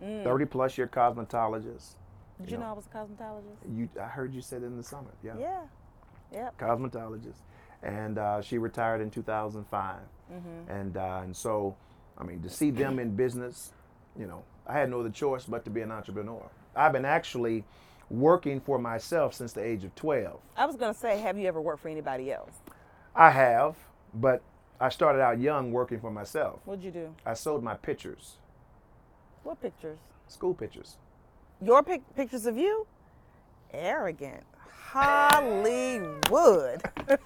30 0.00 0.44
plus 0.46 0.78
year 0.78 0.86
cosmetologist. 0.86 1.94
Did 2.40 2.52
you, 2.52 2.56
know. 2.56 2.64
know 2.66 2.70
I 2.70 2.72
was 2.72 2.86
a 2.86 2.96
cosmetologist? 2.96 3.76
You, 3.76 3.88
I 4.00 4.06
heard 4.06 4.32
you 4.32 4.40
said 4.40 4.62
in 4.62 4.76
the 4.76 4.82
summer. 4.82 5.10
Yeah. 5.24 5.34
Yeah. 5.38 5.60
Yep. 6.32 6.58
Cosmetologist. 6.58 7.38
And 7.82 8.18
uh, 8.18 8.40
she 8.40 8.58
retired 8.58 9.00
in 9.00 9.10
2005. 9.10 9.96
And, 10.68 10.96
uh, 10.96 11.20
and 11.24 11.34
so, 11.36 11.76
I 12.16 12.24
mean, 12.24 12.42
to 12.42 12.50
see 12.50 12.70
them 12.70 12.98
in 12.98 13.16
business, 13.16 13.72
you 14.18 14.26
know, 14.26 14.44
I 14.66 14.74
had 14.74 14.90
no 14.90 15.00
other 15.00 15.10
choice 15.10 15.44
but 15.46 15.64
to 15.64 15.70
be 15.70 15.80
an 15.80 15.90
entrepreneur. 15.90 16.48
I've 16.76 16.92
been 16.92 17.04
actually 17.04 17.64
working 18.10 18.60
for 18.60 18.78
myself 18.78 19.34
since 19.34 19.52
the 19.52 19.64
age 19.64 19.84
of 19.84 19.94
12. 19.94 20.40
I 20.56 20.66
was 20.66 20.76
going 20.76 20.92
to 20.92 20.98
say, 20.98 21.18
have 21.18 21.38
you 21.38 21.46
ever 21.48 21.60
worked 21.60 21.80
for 21.80 21.88
anybody 21.88 22.32
else? 22.32 22.52
I 23.14 23.30
have, 23.30 23.76
but 24.14 24.42
I 24.80 24.88
started 24.90 25.20
out 25.20 25.40
young 25.40 25.72
working 25.72 26.00
for 26.00 26.10
myself. 26.10 26.60
What'd 26.64 26.84
you 26.84 26.90
do? 26.90 27.14
I 27.26 27.34
sold 27.34 27.62
my 27.64 27.74
pictures, 27.74 28.36
What 29.42 29.60
pictures? 29.60 29.98
school 30.28 30.54
pictures. 30.54 30.96
Your 31.60 31.82
pic- 31.82 32.14
pictures 32.14 32.46
of 32.46 32.56
you? 32.56 32.86
Arrogant. 33.72 34.44
Hollywood. 34.90 36.82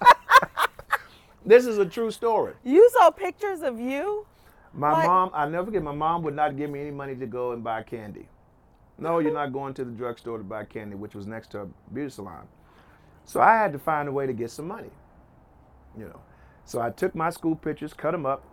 This 1.45 1.65
is 1.65 1.77
a 1.77 1.85
true 1.85 2.09
story. 2.09 2.53
you 2.63 2.89
saw 2.93 3.11
pictures 3.11 3.63
of 3.63 3.77
you? 3.77 4.25
My 4.73 4.93
Like- 4.93 5.05
mom, 5.07 5.29
I 5.33 5.45
never 5.45 5.65
forget, 5.65 5.83
my 5.83 5.91
mom 5.91 6.23
would 6.23 6.33
not 6.35 6.55
give 6.55 6.69
me 6.69 6.79
any 6.79 6.89
money 6.91 7.15
to 7.17 7.25
go 7.25 7.51
and 7.51 7.61
buy 7.61 7.83
candy. 7.83 8.29
No, 8.97 9.19
you're 9.19 9.33
not 9.33 9.51
going 9.51 9.73
to 9.73 9.83
the 9.83 9.91
drugstore 9.91 10.37
to 10.37 10.43
buy 10.45 10.63
candy, 10.63 10.95
which 10.95 11.13
was 11.15 11.27
next 11.27 11.51
to 11.51 11.63
a 11.63 11.65
beauty 11.93 12.09
salon. 12.11 12.47
So 13.25 13.41
I 13.41 13.55
had 13.57 13.73
to 13.73 13.79
find 13.79 14.07
a 14.07 14.11
way 14.13 14.25
to 14.25 14.31
get 14.31 14.51
some 14.51 14.69
money, 14.69 14.89
you 15.97 16.05
know. 16.05 16.21
So 16.65 16.81
I 16.81 16.89
took 16.89 17.13
my 17.15 17.29
school 17.29 17.55
pictures, 17.55 17.93
cut 17.93 18.11
them 18.11 18.25
up, 18.25 18.43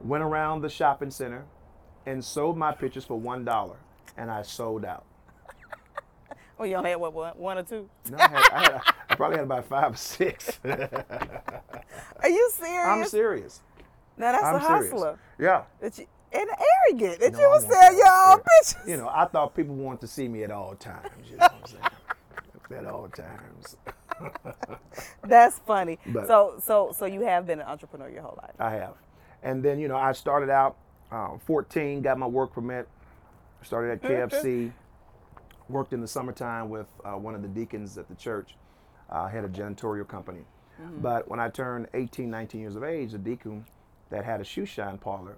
went 0.00 0.22
around 0.24 0.62
the 0.62 0.68
shopping 0.68 1.10
center, 1.10 1.44
and 2.06 2.24
sold 2.24 2.56
my 2.56 2.72
pictures 2.72 3.04
for 3.04 3.18
one 3.18 3.44
dollar, 3.44 3.76
and 4.16 4.30
I 4.30 4.42
sold 4.42 4.84
out. 4.84 5.04
Oh, 6.58 6.64
you 6.64 6.76
only 6.76 6.90
had 6.90 7.00
what, 7.00 7.12
one, 7.12 7.32
one 7.38 7.58
or 7.58 7.62
two? 7.64 7.88
No, 8.08 8.18
I, 8.18 8.28
had, 8.28 8.42
I, 8.52 8.60
had, 8.62 8.80
I 9.08 9.14
probably 9.16 9.38
had 9.38 9.44
about 9.46 9.64
five 9.64 9.94
or 9.94 9.96
six. 9.96 10.60
Are 10.64 12.28
you 12.28 12.50
serious? 12.52 12.86
I'm 12.86 13.04
serious. 13.06 13.60
Now 14.16 14.30
that's 14.32 14.44
I'm 14.44 14.56
a 14.56 14.60
serious. 14.64 14.92
hustler. 14.92 15.18
Yeah. 15.40 15.62
That 15.80 15.98
you, 15.98 16.06
and 16.32 16.48
arrogant 16.48 17.20
that 17.20 17.32
No, 17.32 17.40
you 17.40 17.50
would 17.50 17.62
sell 17.62 17.96
your 17.96 18.06
own 18.06 18.38
Yeah. 18.38 18.60
pictures. 18.60 18.88
You 18.88 18.96
know, 18.98 19.08
I 19.08 19.24
thought 19.26 19.56
people 19.56 19.74
wanted 19.74 20.02
to 20.02 20.06
see 20.06 20.28
me 20.28 20.44
at 20.44 20.52
all 20.52 20.74
times. 20.76 21.28
You 21.28 21.36
know 21.38 21.46
what 21.46 21.54
I'm 21.54 21.66
saying? 21.66 22.78
at 22.86 22.86
all 22.86 23.08
times. 23.08 23.76
That's 25.24 25.58
funny. 25.60 25.98
But- 26.06 26.26
so 26.26 26.54
so 26.60 26.92
so 26.96 27.06
you 27.06 27.22
have 27.22 27.46
been 27.46 27.60
an 27.60 27.66
entrepreneur 27.66 28.08
your 28.08 28.22
whole 28.22 28.38
life. 28.42 28.54
I 28.58 28.70
have. 28.70 28.94
And 29.42 29.62
then, 29.62 29.80
you 29.80 29.88
know, 29.88 29.96
I 29.96 30.12
started 30.12 30.50
out 30.50 30.76
uh, 31.10 31.36
14, 31.46 32.00
got 32.02 32.16
my 32.16 32.26
work 32.26 32.52
permit, 32.52 32.88
started 33.62 33.90
at 33.92 34.02
KFC, 34.02 34.70
worked 35.68 35.92
in 35.92 36.00
the 36.00 36.06
summertime 36.06 36.68
with 36.70 36.86
uh, 37.04 37.12
one 37.12 37.34
of 37.34 37.42
the 37.42 37.48
deacons 37.48 37.98
at 37.98 38.08
the 38.08 38.14
church. 38.14 38.54
I 39.10 39.28
had 39.28 39.44
a 39.44 39.48
janitorial 39.48 40.06
company. 40.06 40.44
But 41.00 41.28
when 41.28 41.38
I 41.38 41.48
turned 41.48 41.86
18, 41.94 42.28
19 42.30 42.60
years 42.60 42.74
of 42.76 42.82
age, 42.82 43.12
the 43.12 43.18
deacon 43.18 43.64
that 44.10 44.24
had 44.24 44.40
a 44.40 44.44
shoe 44.44 44.64
shine 44.66 44.98
parlor 44.98 45.36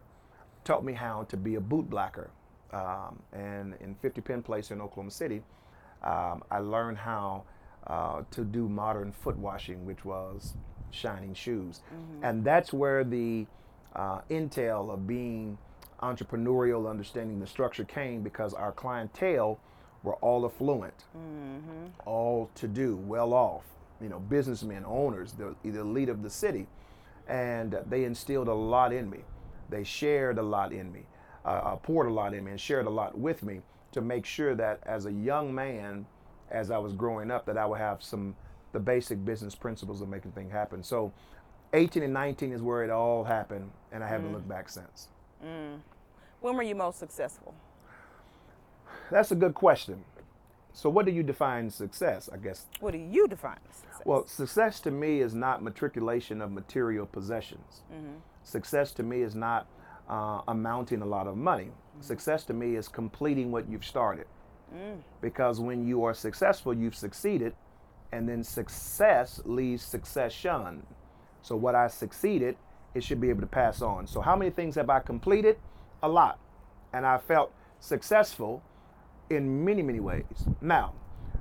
taught 0.64 0.84
me 0.84 0.94
how 0.94 1.24
to 1.24 1.36
be 1.36 1.56
a 1.56 1.60
boot 1.60 1.90
blacker. 1.90 2.30
Um, 2.72 3.18
and 3.32 3.74
in 3.80 3.94
50 3.96 4.20
Penn 4.22 4.42
Place 4.42 4.70
in 4.70 4.80
Oklahoma 4.80 5.10
City, 5.10 5.42
um, 6.02 6.42
I 6.50 6.58
learned 6.60 6.96
how 6.98 7.44
uh, 7.86 8.22
to 8.30 8.44
do 8.44 8.68
modern 8.68 9.12
foot 9.12 9.36
washing, 9.38 9.84
which 9.86 10.04
was 10.04 10.54
shining 10.90 11.34
shoes. 11.34 11.82
And 12.22 12.44
that's 12.44 12.72
where 12.72 13.04
the 13.04 13.46
uh, 13.94 14.20
intel 14.30 14.92
of 14.92 15.06
being 15.06 15.58
entrepreneurial, 16.02 16.88
understanding 16.88 17.40
the 17.40 17.46
structure 17.46 17.84
came 17.84 18.22
because 18.22 18.54
our 18.54 18.72
clientele 18.72 19.58
were 20.02 20.16
all 20.16 20.44
affluent, 20.44 21.04
all 22.04 22.50
to 22.56 22.68
do, 22.68 22.96
well 22.96 23.32
off, 23.32 23.64
you 24.00 24.08
know, 24.08 24.18
businessmen, 24.18 24.84
owners, 24.86 25.32
the, 25.32 25.54
the 25.62 25.80
elite 25.80 26.08
of 26.10 26.22
the 26.22 26.30
city. 26.30 26.66
And 27.28 27.78
they 27.88 28.04
instilled 28.04 28.48
a 28.48 28.54
lot 28.54 28.92
in 28.92 29.08
me. 29.08 29.20
They 29.70 29.84
shared 29.84 30.38
a 30.38 30.42
lot 30.42 30.72
in 30.72 30.92
me, 30.92 31.00
uh, 31.44 31.48
uh, 31.48 31.76
poured 31.76 32.08
a 32.08 32.12
lot 32.12 32.34
in 32.34 32.44
me, 32.44 32.50
and 32.52 32.60
shared 32.60 32.86
a 32.86 32.90
lot 32.90 33.16
with 33.16 33.42
me 33.42 33.62
to 33.92 34.02
make 34.02 34.26
sure 34.26 34.54
that 34.54 34.80
as 34.84 35.06
a 35.06 35.12
young 35.12 35.54
man, 35.54 36.04
as 36.50 36.70
I 36.70 36.78
was 36.78 36.92
growing 36.92 37.30
up, 37.30 37.46
that 37.46 37.58
I 37.58 37.66
would 37.66 37.78
have 37.78 38.02
some 38.02 38.36
the 38.74 38.80
basic 38.80 39.24
business 39.24 39.54
principles 39.54 40.02
of 40.02 40.08
making 40.08 40.32
things 40.32 40.52
happen. 40.52 40.82
So, 40.82 41.12
18 41.72 42.02
and 42.02 42.12
19 42.12 42.52
is 42.52 42.60
where 42.60 42.84
it 42.84 42.90
all 42.90 43.24
happened, 43.24 43.70
and 43.92 44.04
I 44.04 44.08
haven't 44.08 44.30
mm. 44.30 44.34
looked 44.34 44.48
back 44.48 44.68
since. 44.68 45.08
Mm. 45.42 45.80
When 46.40 46.56
were 46.56 46.62
you 46.62 46.74
most 46.74 46.98
successful? 46.98 47.54
That's 49.10 49.30
a 49.30 49.34
good 49.34 49.54
question. 49.54 50.04
So, 50.72 50.90
what 50.90 51.06
do 51.06 51.12
you 51.12 51.22
define 51.22 51.70
success? 51.70 52.28
I 52.32 52.36
guess. 52.36 52.66
What 52.80 52.90
do 52.90 52.98
you 52.98 53.28
define 53.28 53.58
success? 53.70 54.02
Well, 54.04 54.26
success 54.26 54.80
to 54.80 54.90
me 54.90 55.20
is 55.20 55.34
not 55.34 55.62
matriculation 55.62 56.42
of 56.42 56.50
material 56.50 57.06
possessions. 57.06 57.82
Mm-hmm. 57.92 58.16
Success 58.42 58.90
to 58.92 59.04
me 59.04 59.22
is 59.22 59.36
not 59.36 59.68
uh, 60.08 60.40
amounting 60.48 61.00
a 61.00 61.06
lot 61.06 61.28
of 61.28 61.36
money. 61.36 61.66
Mm-hmm. 61.66 62.02
Success 62.02 62.42
to 62.44 62.52
me 62.52 62.74
is 62.74 62.88
completing 62.88 63.52
what 63.52 63.68
you've 63.68 63.84
started. 63.84 64.26
Mm. 64.72 64.98
Because 65.20 65.60
when 65.60 65.86
you 65.86 66.04
are 66.04 66.14
successful, 66.14 66.74
you've 66.74 66.94
succeeded, 66.94 67.54
and 68.12 68.28
then 68.28 68.42
success 68.42 69.40
leaves 69.44 69.82
succession. 69.82 70.86
So, 71.42 71.56
what 71.56 71.74
I 71.74 71.88
succeeded, 71.88 72.56
it 72.94 73.02
should 73.02 73.20
be 73.20 73.28
able 73.28 73.40
to 73.40 73.46
pass 73.46 73.82
on. 73.82 74.06
So, 74.06 74.20
how 74.20 74.36
many 74.36 74.50
things 74.50 74.74
have 74.76 74.90
I 74.90 75.00
completed? 75.00 75.56
A 76.02 76.08
lot. 76.08 76.38
And 76.92 77.04
I 77.04 77.18
felt 77.18 77.52
successful 77.80 78.62
in 79.30 79.64
many, 79.64 79.82
many 79.82 80.00
ways. 80.00 80.48
Now, 80.60 80.94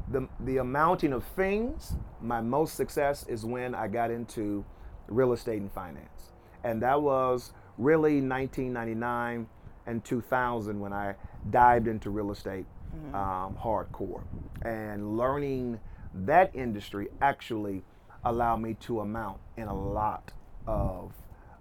the, 0.10 0.28
the 0.40 0.58
amounting 0.58 1.14
of 1.14 1.24
things, 1.24 1.94
my 2.22 2.42
most 2.42 2.76
success 2.76 3.26
is 3.28 3.46
when 3.46 3.76
I 3.76 3.88
got 3.88 4.12
into 4.12 4.66
real 5.08 5.34
estate 5.34 5.62
and 5.62 5.72
finance. 5.72 6.32
And 6.64 6.82
that 6.82 7.02
was 7.02 7.52
really 7.78 8.22
1999 8.22 9.48
and 9.86 10.04
2000 10.04 10.80
when 10.80 10.94
I 10.94 11.16
dived 11.50 11.88
into 11.88 12.10
real 12.10 12.32
estate 12.32 12.66
um, 13.14 13.58
hardcore. 13.62 14.24
And 14.64 15.18
learning 15.18 15.80
that 16.14 16.52
industry 16.56 17.10
actually 17.22 17.84
allowed 18.24 18.58
me 18.58 18.76
to 18.82 19.02
amount 19.02 19.40
in 19.58 19.68
a 19.68 19.76
lot 19.76 20.32
of 20.68 21.12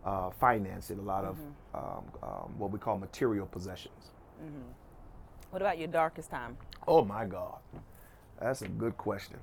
uh, 0.05 0.31
financing, 0.31 0.99
a 0.99 1.03
lot 1.03 1.25
of 1.25 1.37
um, 1.75 2.05
um, 2.23 2.55
what 2.59 2.71
we 2.71 2.79
call 2.79 2.99
material 2.99 3.47
possessions. 3.47 4.11
what 5.51 5.63
about 5.63 5.79
your 5.79 5.89
darkest 5.89 6.31
time? 6.31 6.57
Oh 6.87 7.05
my 7.05 7.25
God. 7.25 7.59
That's 8.41 8.63
a 8.63 8.69
good 8.69 8.97
question. 8.97 9.39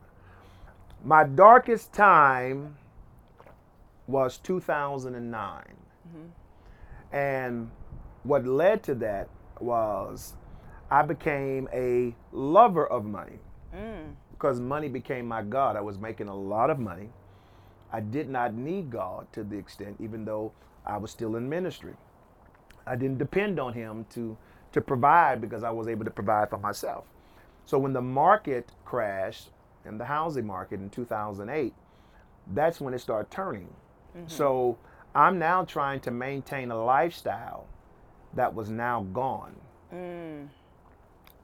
My 1.04 1.24
darkest 1.24 1.94
time 1.94 2.76
was 4.08 4.38
2009. 4.40 5.64
And 7.12 7.72
what 8.24 8.46
led 8.46 8.84
to 8.84 8.96
that 8.96 9.30
was 9.60 10.34
I 10.92 11.04
became 11.04 11.70
a 11.72 12.16
lover 12.32 12.88
of 12.88 13.06
money 13.06 13.40
mm. 13.76 14.14
because 14.32 14.60
money 14.60 14.88
became 14.88 15.28
my 15.28 15.44
God. 15.44 15.76
I 15.76 15.82
was 15.82 16.00
making 16.00 16.28
a 16.28 16.36
lot 16.36 16.70
of 16.70 16.80
money. 16.80 17.10
I 17.92 18.00
did 18.00 18.30
not 18.30 18.54
need 18.54 18.90
God 18.90 19.28
to 19.34 19.44
the 19.44 19.58
extent, 19.58 19.98
even 20.00 20.26
though 20.26 20.52
I 20.86 20.98
was 20.98 21.12
still 21.12 21.36
in 21.36 21.48
ministry. 21.48 21.94
I 22.86 22.96
didn't 22.96 23.20
depend 23.20 23.60
on 23.60 23.74
him 23.74 24.06
to 24.12 24.38
to 24.72 24.82
provide 24.82 25.42
because 25.42 25.64
I 25.64 25.72
was 25.72 25.88
able 25.88 26.06
to 26.06 26.12
provide 26.12 26.50
for 26.50 26.60
myself. 26.60 27.06
So 27.66 27.80
when 27.80 27.94
the 27.94 28.02
market 28.02 28.72
crashed 28.86 29.50
in 29.86 29.98
the 29.98 30.06
housing 30.06 30.46
market 30.46 30.80
in 30.80 30.90
2008, 30.90 31.74
that's 32.54 32.80
when 32.80 32.94
it 32.94 33.00
started 33.00 33.32
turning. 33.32 33.70
Mm-hmm. 34.16 34.28
So 34.28 34.78
I'm 35.16 35.40
now 35.40 35.66
trying 35.66 36.02
to 36.02 36.12
maintain 36.12 36.72
a 36.72 36.84
lifestyle 36.84 37.66
that 38.36 38.54
was 38.54 38.70
now 38.70 39.08
gone. 39.12 39.56
Mm. 39.94 40.50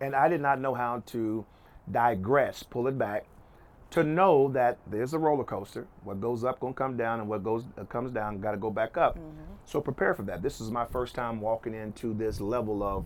And 0.02 0.16
I 0.16 0.28
did 0.28 0.42
not 0.42 0.60
know 0.60 0.74
how 0.74 1.04
to 1.08 1.46
digress, 1.92 2.64
pull 2.64 2.88
it 2.88 2.98
back, 2.98 3.26
to 3.92 4.04
know 4.04 4.50
that 4.50 4.78
there's 4.88 5.14
a 5.14 5.20
roller 5.20 5.44
coaster. 5.44 5.88
What 6.04 6.20
goes 6.20 6.44
up 6.44 6.60
gonna 6.60 6.74
come 6.74 6.98
down, 6.98 7.20
and 7.20 7.30
what 7.30 7.44
goes 7.44 7.64
uh, 7.78 7.86
comes 7.86 8.12
down 8.12 8.42
got 8.42 8.52
to 8.52 8.58
go 8.58 8.70
back 8.70 8.98
up. 8.98 9.18
So 9.66 9.80
prepare 9.80 10.14
for 10.14 10.24
that. 10.24 10.42
This 10.42 10.60
is 10.60 10.70
my 10.70 10.86
first 10.86 11.16
time 11.16 11.40
walking 11.40 11.74
into 11.74 12.14
this 12.14 12.42
level 12.42 12.84
of 12.84 13.06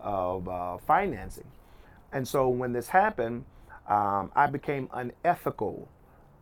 of 0.00 0.48
uh, 0.48 0.76
financing, 0.78 1.46
and 2.12 2.26
so 2.28 2.48
when 2.48 2.72
this 2.72 2.88
happened, 2.88 3.44
um, 3.88 4.30
I 4.34 4.46
became 4.46 4.88
unethical 4.92 5.88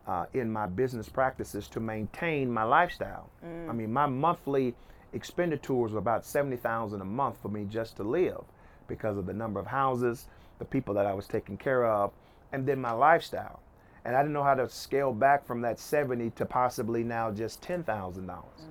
uh, 0.07 0.25
in 0.33 0.51
my 0.51 0.65
business 0.67 1.07
practices 1.07 1.67
to 1.69 1.79
maintain 1.79 2.51
my 2.51 2.63
lifestyle. 2.63 3.29
I 3.69 3.73
mean, 3.73 3.93
my 3.93 4.07
monthly 4.07 4.75
expenditures 5.13 5.93
were 5.93 5.99
about 5.99 6.25
seventy 6.25 6.57
thousand 6.57 7.01
a 7.01 7.05
month 7.05 7.37
for 7.41 7.49
me 7.49 7.65
just 7.69 7.95
to 7.97 8.03
live, 8.03 8.43
because 8.87 9.17
of 9.17 9.25
the 9.25 9.33
number 9.33 9.59
of 9.59 9.67
houses, 9.67 10.27
the 10.59 10.65
people 10.65 10.93
that 10.95 11.05
I 11.05 11.13
was 11.13 11.27
taking 11.27 11.57
care 11.57 11.85
of, 11.85 12.11
and 12.51 12.65
then 12.65 12.79
my 12.79 12.91
lifestyle. 12.91 13.61
And 14.03 14.15
I 14.15 14.21
didn't 14.21 14.33
know 14.33 14.43
how 14.43 14.53
to 14.55 14.69
scale 14.69 15.11
back 15.11 15.45
from 15.45 15.61
that 15.61 15.79
seventy 15.79 16.29
to 16.31 16.45
possibly 16.45 17.03
now 17.03 17.31
just 17.31 17.61
ten 17.61 17.83
thousand 17.83 18.27
dollars. 18.27 18.67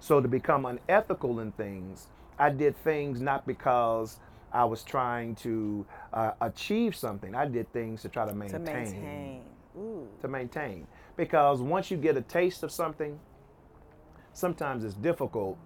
So 0.00 0.20
to 0.20 0.28
become 0.28 0.64
unethical 0.64 1.40
in 1.40 1.52
things, 1.52 2.06
I 2.38 2.50
did 2.50 2.76
things 2.82 3.20
not 3.20 3.46
because 3.46 4.18
I 4.52 4.64
was 4.64 4.82
trying 4.82 5.34
to 5.36 5.86
uh, 6.12 6.32
achieve 6.40 6.96
something. 6.96 7.34
I 7.34 7.46
did 7.46 7.70
things 7.72 8.02
to 8.02 8.08
try 8.08 8.26
to 8.26 8.34
maintain. 8.34 8.64
To 8.64 8.72
maintain 8.72 9.02
maintain. 9.02 9.42
Ooh. 9.76 10.08
to 10.20 10.28
maintain. 10.28 10.86
Because 11.16 11.60
once 11.60 11.90
you 11.90 11.96
get 11.96 12.16
a 12.16 12.22
taste 12.22 12.62
of 12.62 12.72
something, 12.72 13.18
sometimes 14.32 14.84
it's 14.84 14.94
difficult 14.94 15.58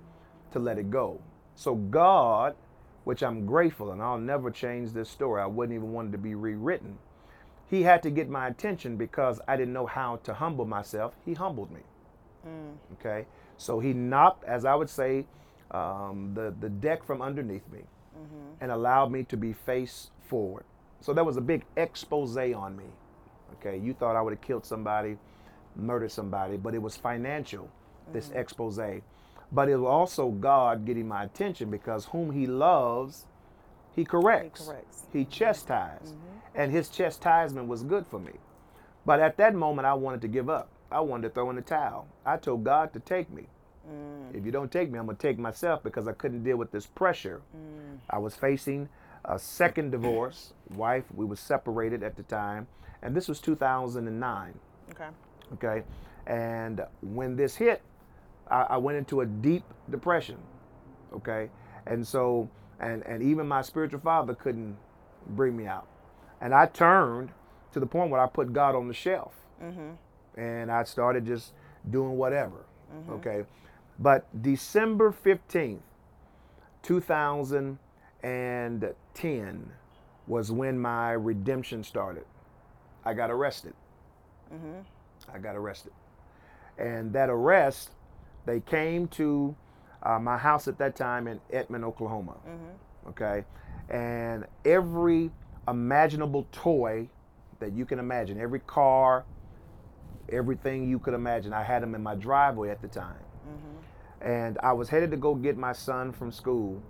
to 0.53 0.59
let 0.59 0.79
it 0.79 0.91
go. 0.91 1.21
So 1.55 1.77
God, 1.77 2.57
which 3.05 3.23
I'm 3.23 3.47
grateful, 3.47 3.93
and 3.93 4.03
I'll 4.03 4.19
never 4.19 4.51
change 4.51 4.93
this 4.93 5.09
story. 5.11 5.41
I 5.43 5.47
wouldn't 5.47 5.77
even 5.77 5.93
want 5.93 6.09
it 6.09 6.13
to 6.13 6.19
be 6.19 6.35
rewritten. 6.35 6.99
He 7.69 7.83
had 7.83 8.03
to 8.03 8.11
get 8.11 8.29
my 8.29 8.49
attention 8.49 8.97
because 8.97 9.41
I 9.49 9.57
didn't 9.57 9.73
know 9.73 9.87
how 9.87 10.17
to 10.25 10.35
humble 10.35 10.67
myself. 10.67 11.15
He 11.25 11.35
humbled 11.35 11.71
me. 11.71 11.81
Mm. 12.47 12.77
Okay, 12.95 13.27
so 13.57 13.81
he 13.81 13.93
knocked, 13.93 14.45
as 14.45 14.65
I 14.65 14.75
would 14.75 14.91
say, 14.91 15.27
um, 15.71 16.33
the 16.35 16.55
the 16.61 16.69
deck 16.69 17.05
from 17.05 17.23
underneath 17.23 17.67
me, 17.73 17.81
and 18.61 18.71
allowed 18.71 19.11
me 19.13 19.25
to 19.25 19.37
be 19.37 19.53
face 19.53 20.11
forward. 20.29 20.65
So 21.01 21.13
there 21.13 21.25
was 21.25 21.37
a 21.37 21.41
big 21.43 21.65
expose 21.77 22.37
on 22.37 22.77
me. 22.77 22.85
Okay, 23.55 23.79
you 23.79 23.95
thought 23.95 24.17
I 24.17 24.23
would 24.23 24.33
have 24.33 24.41
killed 24.43 24.65
somebody, 24.67 25.17
murdered 25.77 26.13
somebody, 26.13 26.57
but 26.57 26.75
it 26.75 26.83
was 26.83 26.97
financial, 26.97 27.71
this 28.13 28.31
expose. 28.35 28.79
But 29.55 29.69
it 29.69 29.77
was 29.77 29.89
also 29.89 30.31
God 30.31 30.85
getting 30.85 31.07
my 31.07 31.25
attention 31.25 31.71
because 31.71 32.07
whom 32.07 32.33
He 32.33 32.47
loves, 32.47 33.27
He 33.95 34.05
corrects. 34.05 34.67
corrects. 34.67 35.07
He 35.13 35.25
chastises. 35.25 36.11
Mm-hmm. 36.11 36.57
And 36.57 36.73
His 36.73 36.89
chastisement 36.89 37.69
was 37.69 37.85
good 37.85 38.07
for 38.07 38.19
me. 38.19 38.33
But 39.07 39.21
at 39.21 39.37
that 39.37 39.55
moment, 39.55 39.87
I 39.87 39.95
wanted 39.95 40.23
to 40.23 40.29
give 40.29 40.51
up. 40.51 40.69
I 40.91 41.01
wanted 41.01 41.29
to 41.29 41.35
throw 41.35 41.51
in 41.51 41.57
the 41.57 41.63
towel. 41.63 42.09
I 42.27 42.37
told 42.37 42.65
God 42.65 42.93
to 42.95 43.01
take 43.01 43.31
me. 43.31 43.47
Mm. 43.89 44.35
If 44.35 44.45
you 44.45 44.53
don't 44.53 44.73
take 44.73 44.91
me, 44.91 44.99
I'm 44.99 45.07
going 45.07 45.17
to 45.17 45.23
take 45.23 45.39
myself 45.39 45.83
because 45.83 46.09
I 46.09 46.13
couldn't 46.13 46.43
deal 46.43 46.57
with 46.57 46.71
this 46.71 46.87
pressure. 46.87 47.43
Mm. 47.57 47.99
I 48.11 48.19
was 48.19 48.35
facing 48.35 48.89
a 49.25 49.39
second 49.39 49.91
divorce. 49.91 50.53
Wife, 50.75 51.05
we 51.15 51.25
were 51.25 51.37
separated 51.37 52.03
at 52.03 52.17
the 52.17 52.23
time. 52.25 52.67
And 53.03 53.15
this 53.15 53.29
was 53.29 53.41
2009. 53.41 54.55
Okay. 54.91 55.09
Okay. 55.55 55.83
And 56.27 56.85
when 57.03 57.37
this 57.37 57.57
hit, 57.57 57.83
I, 58.51 58.67
I 58.71 58.77
went 58.77 58.99
into 58.99 59.21
a 59.21 59.27
deep 59.27 59.65
depression. 59.91 60.39
Okay. 61.15 61.51
And 61.87 62.07
so, 62.07 62.49
and, 62.81 63.03
and 63.07 63.23
even 63.23 63.47
my 63.47 63.63
spiritual 63.63 64.01
father 64.01 64.35
couldn't 64.35 64.77
bring 65.29 65.57
me 65.57 65.67
out. 65.67 65.87
And 66.41 66.55
I 66.55 66.67
turned 66.67 67.31
to 67.73 67.81
the 67.81 67.87
point 67.87 68.11
where 68.11 68.21
I 68.21 68.27
put 68.27 68.53
God 68.53 68.75
on 68.75 68.89
the 68.89 68.95
shelf. 68.95 69.33
Mm-hmm. 69.63 70.41
And 70.41 70.71
I 70.71 70.85
started 70.85 71.27
just 71.27 71.53
doing 71.91 72.17
whatever. 72.17 72.67
Mm-hmm. 72.95 73.13
Okay. 73.13 73.45
But 73.99 74.27
December 74.43 75.13
15th, 75.13 75.81
2010 76.83 79.73
was 80.27 80.51
when 80.51 80.79
my 80.79 81.13
redemption 81.13 81.85
started. 81.85 82.25
I 83.05 83.15
got 83.15 83.31
arrested. 83.31 83.75
Mm-hmm. 84.53 84.81
I 85.33 85.39
got 85.39 85.57
arrested. 85.57 85.93
And 86.79 87.13
that 87.13 87.31
arrest, 87.31 87.91
they 88.47 88.61
came 88.61 89.09
to 89.09 89.55
uh, 90.03 90.19
my 90.19 90.37
house 90.37 90.69
at 90.69 90.79
that 90.79 90.97
time 90.97 91.27
in 91.27 91.41
Edmond, 91.53 91.85
Oklahoma. 91.85 92.37
Mm-hmm. 92.47 93.09
Okay. 93.09 93.45
And 93.89 94.45
every 94.65 95.31
imaginable 95.69 96.47
toy 96.53 97.09
that 97.61 97.73
you 97.73 97.85
can 97.85 97.99
imagine, 97.99 98.41
every 98.41 98.61
car, 98.61 99.25
everything 100.31 100.89
you 100.89 100.99
could 100.99 101.15
imagine, 101.15 101.53
I 101.53 101.63
had 101.63 101.83
them 101.83 101.95
in 101.95 102.03
my 102.03 102.15
driveway 102.15 102.71
at 102.71 102.83
the 102.83 102.89
time. 102.89 103.17
Mm-hmm. 103.49 104.29
And 104.29 104.59
I 104.63 104.73
was 104.73 104.89
headed 104.89 105.11
to 105.13 105.17
go 105.17 105.35
get 105.35 105.57
my 105.57 105.73
son 105.73 106.13
from 106.13 106.31
school. 106.31 106.83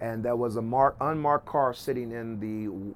And 0.00 0.24
there 0.24 0.36
was 0.36 0.56
a 0.56 0.62
mark, 0.62 0.96
unmarked 1.00 1.46
car 1.46 1.74
sitting 1.74 2.12
in 2.12 2.38
the 2.38 2.94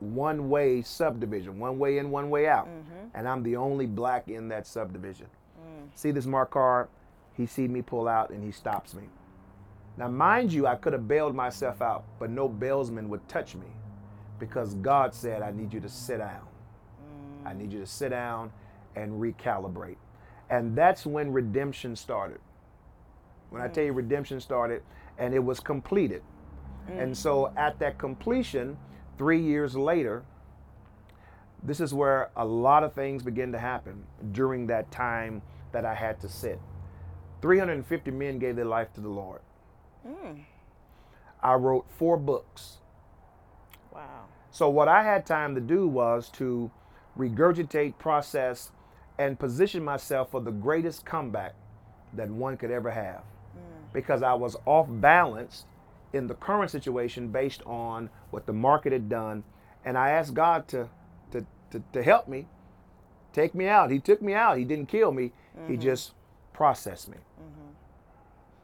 one 0.00 0.48
way 0.48 0.82
subdivision, 0.82 1.58
one 1.58 1.78
way 1.78 1.98
in, 1.98 2.10
one 2.10 2.28
way 2.28 2.46
out. 2.46 2.66
Mm-hmm. 2.66 3.06
And 3.14 3.28
I'm 3.28 3.42
the 3.42 3.56
only 3.56 3.86
black 3.86 4.28
in 4.28 4.48
that 4.48 4.66
subdivision. 4.66 5.28
Mm. 5.58 5.88
See 5.94 6.10
this 6.10 6.26
marked 6.26 6.52
car? 6.52 6.88
He 7.36 7.46
see 7.46 7.68
me 7.68 7.82
pull 7.82 8.08
out 8.08 8.30
and 8.30 8.42
he 8.42 8.52
stops 8.52 8.94
me. 8.94 9.04
Now, 9.96 10.08
mind 10.08 10.52
you, 10.52 10.66
I 10.66 10.74
could 10.76 10.92
have 10.92 11.06
bailed 11.06 11.34
myself 11.34 11.82
out, 11.82 12.04
but 12.18 12.30
no 12.30 12.48
bailsman 12.48 13.08
would 13.10 13.26
touch 13.28 13.54
me 13.54 13.66
because 14.38 14.74
God 14.76 15.14
said, 15.14 15.42
I 15.42 15.50
need 15.50 15.72
you 15.72 15.80
to 15.80 15.88
sit 15.88 16.18
down. 16.18 16.46
I 17.44 17.52
need 17.52 17.72
you 17.72 17.80
to 17.80 17.86
sit 17.86 18.10
down 18.10 18.52
and 18.96 19.20
recalibrate. 19.20 19.96
And 20.50 20.76
that's 20.76 21.06
when 21.06 21.32
redemption 21.32 21.96
started. 21.96 22.40
When 23.50 23.62
I 23.62 23.68
tell 23.68 23.84
you 23.84 23.92
mm. 23.92 23.96
redemption 23.96 24.40
started 24.40 24.82
and 25.18 25.34
it 25.34 25.38
was 25.38 25.60
completed. 25.60 26.22
And 26.88 27.16
so 27.16 27.44
mm. 27.44 27.56
at 27.56 27.78
that 27.78 27.98
completion, 27.98 28.76
three 29.18 29.40
years 29.40 29.76
later, 29.76 30.24
this 31.62 31.80
is 31.80 31.94
where 31.94 32.30
a 32.36 32.44
lot 32.44 32.82
of 32.82 32.92
things 32.92 33.22
begin 33.22 33.52
to 33.52 33.58
happen 33.58 34.04
during 34.32 34.66
that 34.66 34.90
time 34.90 35.42
that 35.70 35.84
I 35.84 35.94
had 35.94 36.20
to 36.20 36.28
sit. 36.28 36.60
350 37.42 38.10
men 38.12 38.38
gave 38.38 38.56
their 38.56 38.64
life 38.64 38.92
to 38.94 39.00
the 39.00 39.08
Lord. 39.08 39.40
Mm. 40.06 40.44
I 41.42 41.54
wrote 41.54 41.86
four 41.98 42.16
books. 42.16 42.78
Wow. 43.92 44.26
So 44.50 44.70
what 44.70 44.88
I 44.88 45.02
had 45.02 45.26
time 45.26 45.54
to 45.56 45.60
do 45.60 45.88
was 45.88 46.28
to 46.30 46.70
regurgitate, 47.18 47.98
process, 47.98 48.70
and 49.18 49.38
position 49.38 49.84
myself 49.84 50.30
for 50.30 50.40
the 50.40 50.50
greatest 50.50 51.04
comeback 51.04 51.54
that 52.14 52.28
one 52.28 52.56
could 52.56 52.70
ever 52.70 52.90
have. 52.90 53.22
Mm. 53.56 53.92
Because 53.92 54.22
I 54.22 54.34
was 54.34 54.56
off 54.64 54.86
balance 54.88 55.64
in 56.12 56.26
the 56.26 56.34
current 56.34 56.70
situation 56.70 57.28
based 57.28 57.62
on 57.66 58.08
what 58.30 58.46
the 58.46 58.52
market 58.52 58.92
had 58.92 59.08
done. 59.08 59.42
And 59.84 59.98
I 59.98 60.10
asked 60.10 60.34
God 60.34 60.68
to, 60.68 60.88
to, 61.32 61.44
to, 61.70 61.82
to 61.92 62.02
help 62.02 62.28
me, 62.28 62.46
take 63.32 63.54
me 63.54 63.66
out. 63.66 63.90
He 63.90 63.98
took 63.98 64.22
me 64.22 64.34
out. 64.34 64.58
He 64.58 64.64
didn't 64.64 64.86
kill 64.86 65.10
me. 65.10 65.32
He 65.66 65.74
mm-hmm. 65.74 65.82
just 65.82 66.12
processed 66.62 67.08
me. 67.08 67.16
Mm-hmm. 67.16 67.70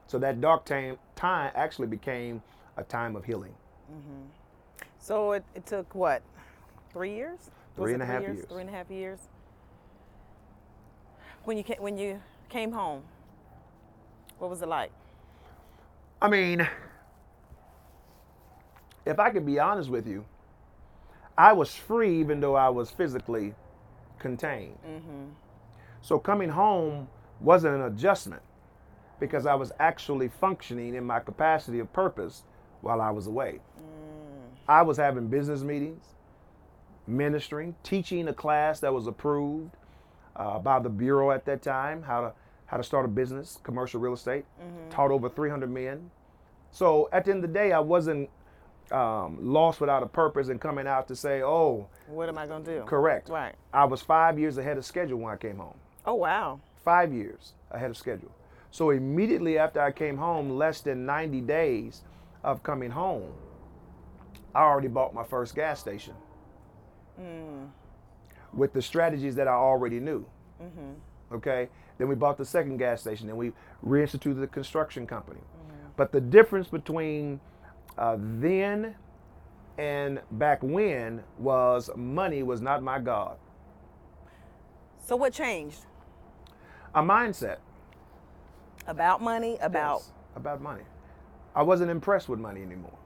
So 0.06 0.20
that 0.20 0.40
dark 0.40 0.64
time, 0.64 0.98
time 1.16 1.50
actually 1.56 1.88
became 1.88 2.40
a 2.76 2.84
time 2.84 3.16
of 3.16 3.24
healing. 3.24 3.52
Mm-hmm. 3.92 4.84
So 5.00 5.32
it, 5.32 5.44
it 5.56 5.66
took 5.66 5.92
what? 5.96 6.22
Three 6.92 7.12
years? 7.12 7.50
Three 7.74 7.94
and 7.94 8.02
a 8.02 8.06
half 8.06 8.22
years. 8.22 8.46
Three 8.48 8.61
and 8.61 8.70
a 8.70 8.72
half 8.72 8.88
years. 8.88 9.18
When 11.42 11.56
you 11.56 11.64
came, 11.64 11.78
when 11.82 11.98
you 11.98 12.22
came 12.48 12.70
home, 12.70 13.02
what 14.38 14.48
was 14.48 14.62
it 14.62 14.68
like? 14.68 14.92
I 16.22 16.28
mean, 16.28 16.68
if 19.06 19.18
I 19.18 19.30
could 19.30 19.44
be 19.44 19.58
honest 19.58 19.90
with 19.90 20.06
you, 20.06 20.24
I 21.37 21.52
was 21.52 21.74
free 21.74 22.20
even 22.20 22.38
though 22.38 22.54
I 22.54 22.68
was 22.68 22.92
physically 22.92 23.56
contained. 24.20 24.78
Mm-hmm. 24.87 25.24
So 26.00 26.20
coming 26.20 26.50
home 26.50 27.08
wasn't 27.40 27.74
an 27.74 27.83
adjustment 27.83 28.42
because 29.20 29.46
I 29.46 29.55
was 29.55 29.72
actually 29.79 30.29
functioning 30.29 30.94
in 30.94 31.05
my 31.05 31.20
capacity 31.20 31.79
of 31.81 31.92
purpose 31.92 32.42
while 32.81 33.01
I 33.01 33.11
was 33.11 33.27
away. 33.27 33.61
I 34.68 34.83
was 34.83 34.96
having 34.96 35.29
business 35.29 35.62
meetings, 35.62 36.05
ministering, 37.07 37.74
teaching 37.83 38.29
a 38.29 38.35
class 38.35 38.81
that 38.81 38.92
was 38.92 39.07
approved 39.07 39.70
uh, 40.37 40.59
by 40.59 40.79
the 40.79 40.88
bureau 40.90 41.31
at 41.31 41.44
that 41.46 41.62
time, 41.62 42.03
how 42.03 42.20
to 42.20 42.33
how 42.66 42.77
to 42.77 42.83
start 42.83 43.07
a 43.07 43.09
business, 43.09 43.59
commercial 43.62 43.98
real 43.98 44.12
estate. 44.12 44.44
Taught 44.90 45.11
over 45.11 45.31
300 45.31 45.70
men. 45.70 46.11
So 46.70 47.09
at 47.12 47.24
the 47.24 47.31
end 47.31 47.42
of 47.42 47.51
the 47.51 47.59
day, 47.59 47.72
I 47.72 47.79
wasn't 47.81 48.29
um, 48.92 49.38
lost 49.40 49.81
without 49.81 50.03
a 50.03 50.07
purpose 50.07 50.48
and 50.48 50.61
coming 50.61 50.87
out 50.87 51.09
to 51.09 51.16
say, 51.16 51.42
"Oh, 51.42 51.88
What 52.09 52.29
am 52.29 52.37
I 52.37 52.46
gonna 52.46 52.64
do? 52.64 52.83
correct." 52.87 53.31
Right. 53.31 53.55
I 53.72 53.85
was 53.87 54.03
five 54.03 54.38
years 54.38 54.59
ahead 54.59 54.77
of 54.77 54.85
schedule 54.85 55.18
when 55.18 55.33
I 55.33 55.37
came 55.37 55.57
home. 55.57 55.79
Oh 56.05 56.14
wow. 56.14 56.61
Five 56.84 57.12
years 57.12 57.52
ahead 57.70 57.90
of 57.90 57.96
schedule. 57.96 58.32
So 58.70 58.90
immediately 58.90 59.58
after 59.58 59.80
I 59.80 59.92
came 59.92 60.16
home, 60.16 60.50
less 60.50 60.80
than 60.80 61.06
90 61.06 61.40
days 61.42 62.02
of 62.44 62.62
coming 62.62 62.90
home, 62.90 63.32
I 64.54 64.62
already 64.62 64.88
bought 64.88 65.14
my 65.14 65.24
first 65.24 65.54
gas 65.54 65.80
station 65.80 66.14
mm. 67.20 67.68
with 68.52 68.72
the 68.72 68.82
strategies 68.82 69.34
that 69.36 69.48
I 69.48 69.52
already 69.52 70.00
knew. 70.00 70.26
Mm-hmm. 70.62 71.34
Okay, 71.34 71.68
then 71.98 72.08
we 72.08 72.14
bought 72.14 72.38
the 72.38 72.44
second 72.44 72.78
gas 72.78 73.02
station, 73.02 73.28
and 73.28 73.36
we 73.36 73.52
reinstituted 73.84 74.40
the 74.40 74.46
construction 74.46 75.06
company. 75.06 75.40
Mm. 75.40 75.90
But 75.96 76.12
the 76.12 76.20
difference 76.20 76.68
between 76.68 77.40
uh, 77.98 78.16
then 78.18 78.94
and 79.76 80.20
back 80.32 80.62
when 80.62 81.22
was 81.38 81.90
money 81.96 82.42
was 82.42 82.60
not 82.60 82.82
my 82.82 82.98
god. 82.98 83.36
So 85.04 85.16
what 85.16 85.32
changed? 85.32 85.86
A 86.98 87.02
mindset 87.02 87.58
About 88.88 89.22
money, 89.22 89.56
about 89.61 90.00
Yes, 90.00 90.12
about 90.34 90.61
money. 90.61 90.82
I 91.54 91.62
wasn't 91.62 91.92
impressed 91.92 92.28
with 92.28 92.40
money 92.40 92.61
anymore. 92.61 92.98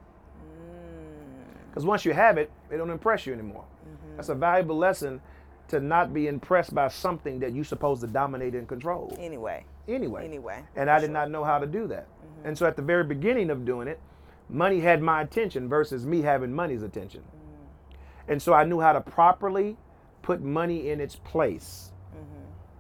Because 1.69 1.85
once 1.85 2.07
you 2.07 2.15
have 2.15 2.39
it, 2.39 2.51
it 2.71 2.79
don't 2.79 2.89
impress 2.89 3.27
you 3.27 3.35
anymore. 3.35 3.65
Mm-hmm. 3.65 4.17
That's 4.17 4.31
a 4.31 4.35
valuable 4.35 4.79
lesson 4.79 5.21
to 5.69 5.79
not 5.81 6.15
be 6.15 6.27
impressed 6.27 6.75
by 6.75 6.89
something 6.89 7.39
that 7.41 7.55
you're 7.55 7.65
supposed 7.65 8.01
to 8.01 8.07
dominate 8.07 8.55
and 8.55 8.67
control. 8.67 9.15
anyway. 9.19 9.65
Anyway. 9.87 10.25
Anyway, 10.25 10.65
And 10.75 10.89
I 10.89 10.99
did 10.99 11.11
not 11.11 11.31
know 11.31 11.45
how 11.45 11.59
to 11.59 11.67
do 11.67 11.87
that. 11.89 12.07
Mm-hmm. 12.09 12.49
And 12.49 12.59
so 12.59 12.65
at 12.65 12.77
the 12.77 12.83
very 12.83 13.05
beginning 13.05 13.51
of 13.51 13.67
doing 13.67 13.89
it, 13.89 14.01
money 14.49 14.81
had 14.81 15.03
my 15.03 15.21
attention 15.21 15.69
versus 15.69 16.07
me 16.07 16.23
having 16.23 16.53
money's 16.53 16.83
attention. 16.83 17.21
Mm. 17.21 17.97
And 18.29 18.43
so 18.43 18.55
I 18.55 18.65
knew 18.65 18.81
how 18.81 18.95
to 18.95 19.03
properly 19.03 19.77
put 20.23 20.41
money 20.41 20.89
in 20.89 21.01
its 21.01 21.17
place. 21.17 21.92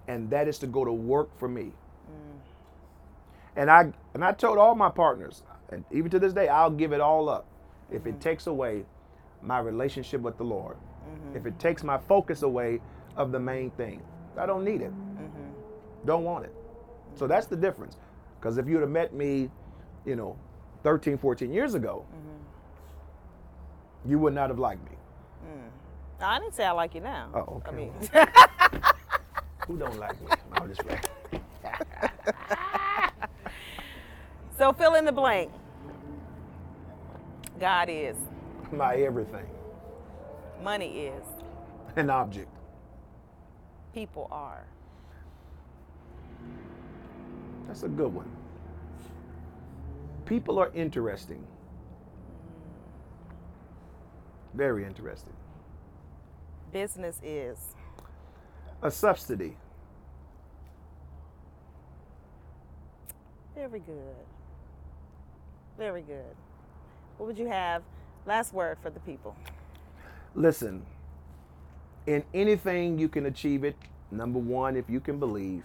And 0.09 0.31
that 0.31 0.49
is 0.49 0.59
to 0.59 0.67
go 0.67 0.85
to 0.85 0.93
work 0.93 1.37
for 1.38 1.49
me. 1.49 1.73
Mm. 2.11 2.38
And 3.57 3.71
I 3.71 3.93
and 4.15 4.25
I 4.25 4.33
told 4.33 4.59
all 4.59 4.75
my 4.75 4.88
partners, 4.88 5.43
and 5.71 5.85
even 5.91 6.11
to 6.11 6.19
this 6.19 6.33
day, 6.33 6.49
I'll 6.49 6.71
give 6.71 6.93
it 6.93 7.01
all 7.01 7.29
up 7.29 7.47
if 7.91 8.07
it 8.07 8.11
mm-hmm. 8.11 8.19
takes 8.19 8.47
away 8.47 8.85
my 9.43 9.59
relationship 9.59 10.21
with 10.21 10.37
the 10.38 10.45
Lord. 10.45 10.77
Mm-hmm. 10.77 11.37
If 11.37 11.47
it 11.47 11.59
takes 11.59 11.83
my 11.83 11.99
focus 11.99 12.43
away 12.43 12.81
of 13.17 13.33
the 13.33 13.41
main 13.41 13.71
thing. 13.71 14.03
I 14.38 14.47
don't 14.47 14.65
need 14.65 14.81
it. 14.81 14.91
Mm-hmm. 14.91 16.07
Don't 16.07 16.25
want 16.25 16.47
it. 16.47 16.55
So 17.15 17.27
that's 17.27 17.47
the 17.47 17.57
difference. 17.57 17.97
Because 18.41 18.57
if 18.57 18.67
you'd 18.67 18.81
have 18.81 18.91
met 18.91 19.12
me, 19.12 19.51
you 20.07 20.17
know, 20.17 20.37
13, 20.83 21.19
14 21.19 21.53
years 21.53 21.75
ago, 21.75 22.07
you 24.07 24.19
would 24.19 24.35
not 24.35 24.49
have 24.49 24.59
liked 24.59 24.83
me. 24.91 24.97
No, 26.23 26.29
I 26.29 26.38
didn't 26.38 26.55
say 26.55 26.65
I 26.65 26.71
like 26.71 26.95
you 26.95 27.01
now. 27.01 27.31
Oh, 27.35 27.61
okay. 27.67 27.69
I 27.69 27.75
mean, 27.75 27.93
Who 29.66 29.77
don't 29.77 29.98
like 29.98 30.20
me? 30.20 30.29
No, 30.59 30.66
just 30.66 30.83
right. 30.85 31.07
so 34.59 34.72
fill 34.72 34.94
in 34.94 35.05
the 35.05 35.12
blank. 35.12 35.51
God 37.61 37.88
is. 37.88 38.16
My 38.72 38.96
everything. 38.96 39.46
Money 40.62 41.07
is. 41.07 41.25
An 41.96 42.11
object. 42.11 42.48
People 43.94 44.27
are. 44.33 44.64
That's 47.66 47.85
a 47.85 47.88
good 47.88 48.12
one. 48.12 48.31
People 50.27 50.59
are 50.59 50.70
interesting. 50.75 51.46
Very 54.55 54.85
interesting. 54.85 55.35
Business 56.72 57.20
is. 57.22 57.59
A 58.83 58.90
subsidy. 58.90 59.57
Very 63.55 63.79
good. 63.79 64.27
Very 65.79 66.03
good. 66.03 66.35
What 67.16 67.29
would 67.29 67.38
you 67.38 67.47
have? 67.47 67.83
Last 68.27 68.53
word 68.53 68.79
for 68.83 68.90
the 68.90 69.01
people. 69.01 69.37
Listen, 70.35 70.85
in 72.07 72.25
anything 72.35 72.99
you 72.99 73.09
can 73.09 73.27
achieve 73.27 73.62
it, 73.62 73.77
number 74.11 74.38
one, 74.38 74.77
if 74.77 74.90
you 74.90 74.99
can 74.99 75.18
believe, 75.21 75.62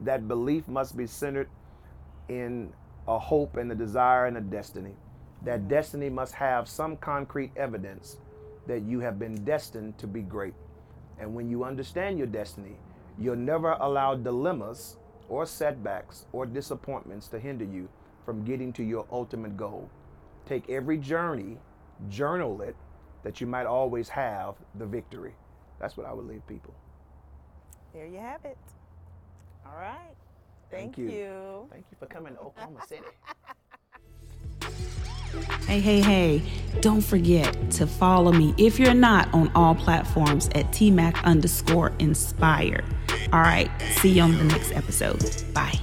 that 0.00 0.28
belief 0.28 0.68
must 0.68 0.96
be 0.96 1.06
centered 1.06 1.48
in 2.28 2.72
a 3.08 3.18
hope 3.18 3.56
and 3.56 3.72
a 3.72 3.74
desire 3.74 4.26
and 4.26 4.36
a 4.36 4.40
destiny. 4.40 4.94
That 5.44 5.60
mm-hmm. 5.60 5.68
destiny 5.68 6.10
must 6.10 6.34
have 6.34 6.68
some 6.68 6.96
concrete 6.96 7.50
evidence 7.56 8.18
that 8.68 8.82
you 8.82 9.00
have 9.00 9.18
been 9.18 9.44
destined 9.44 9.98
to 9.98 10.06
be 10.06 10.20
great. 10.20 10.54
And 11.18 11.34
when 11.34 11.48
you 11.48 11.64
understand 11.64 12.18
your 12.18 12.26
destiny, 12.26 12.76
you'll 13.18 13.36
never 13.36 13.72
allow 13.80 14.14
dilemmas 14.14 14.96
or 15.28 15.46
setbacks 15.46 16.26
or 16.32 16.46
disappointments 16.46 17.28
to 17.28 17.38
hinder 17.38 17.64
you 17.64 17.88
from 18.24 18.44
getting 18.44 18.72
to 18.74 18.82
your 18.82 19.06
ultimate 19.10 19.56
goal. 19.56 19.88
Take 20.46 20.68
every 20.68 20.98
journey, 20.98 21.58
journal 22.08 22.60
it, 22.62 22.76
that 23.22 23.40
you 23.40 23.46
might 23.46 23.66
always 23.66 24.08
have 24.08 24.54
the 24.76 24.86
victory. 24.86 25.34
That's 25.80 25.96
what 25.96 26.06
I 26.06 26.12
would 26.12 26.26
leave 26.26 26.46
people. 26.46 26.74
There 27.92 28.06
you 28.06 28.18
have 28.18 28.44
it. 28.44 28.58
All 29.66 29.76
right. 29.78 30.14
Thank, 30.70 30.96
Thank 30.96 30.98
you. 30.98 31.10
you. 31.10 31.68
Thank 31.70 31.84
you 31.90 31.96
for 31.98 32.06
coming 32.06 32.34
to 32.34 32.40
Oklahoma 32.40 32.80
City. 32.86 33.02
Hey, 35.66 35.80
hey, 35.80 36.00
hey, 36.00 36.42
don't 36.80 37.00
forget 37.00 37.70
to 37.72 37.86
follow 37.86 38.32
me 38.32 38.54
if 38.58 38.78
you're 38.78 38.94
not 38.94 39.32
on 39.32 39.50
all 39.54 39.74
platforms 39.74 40.48
at 40.48 40.66
TMAC 40.66 41.22
underscore 41.24 41.92
inspire. 41.98 42.84
All 43.32 43.40
right, 43.40 43.70
see 44.00 44.10
you 44.10 44.22
on 44.22 44.36
the 44.36 44.44
next 44.44 44.72
episode. 44.72 45.24
Bye. 45.54 45.78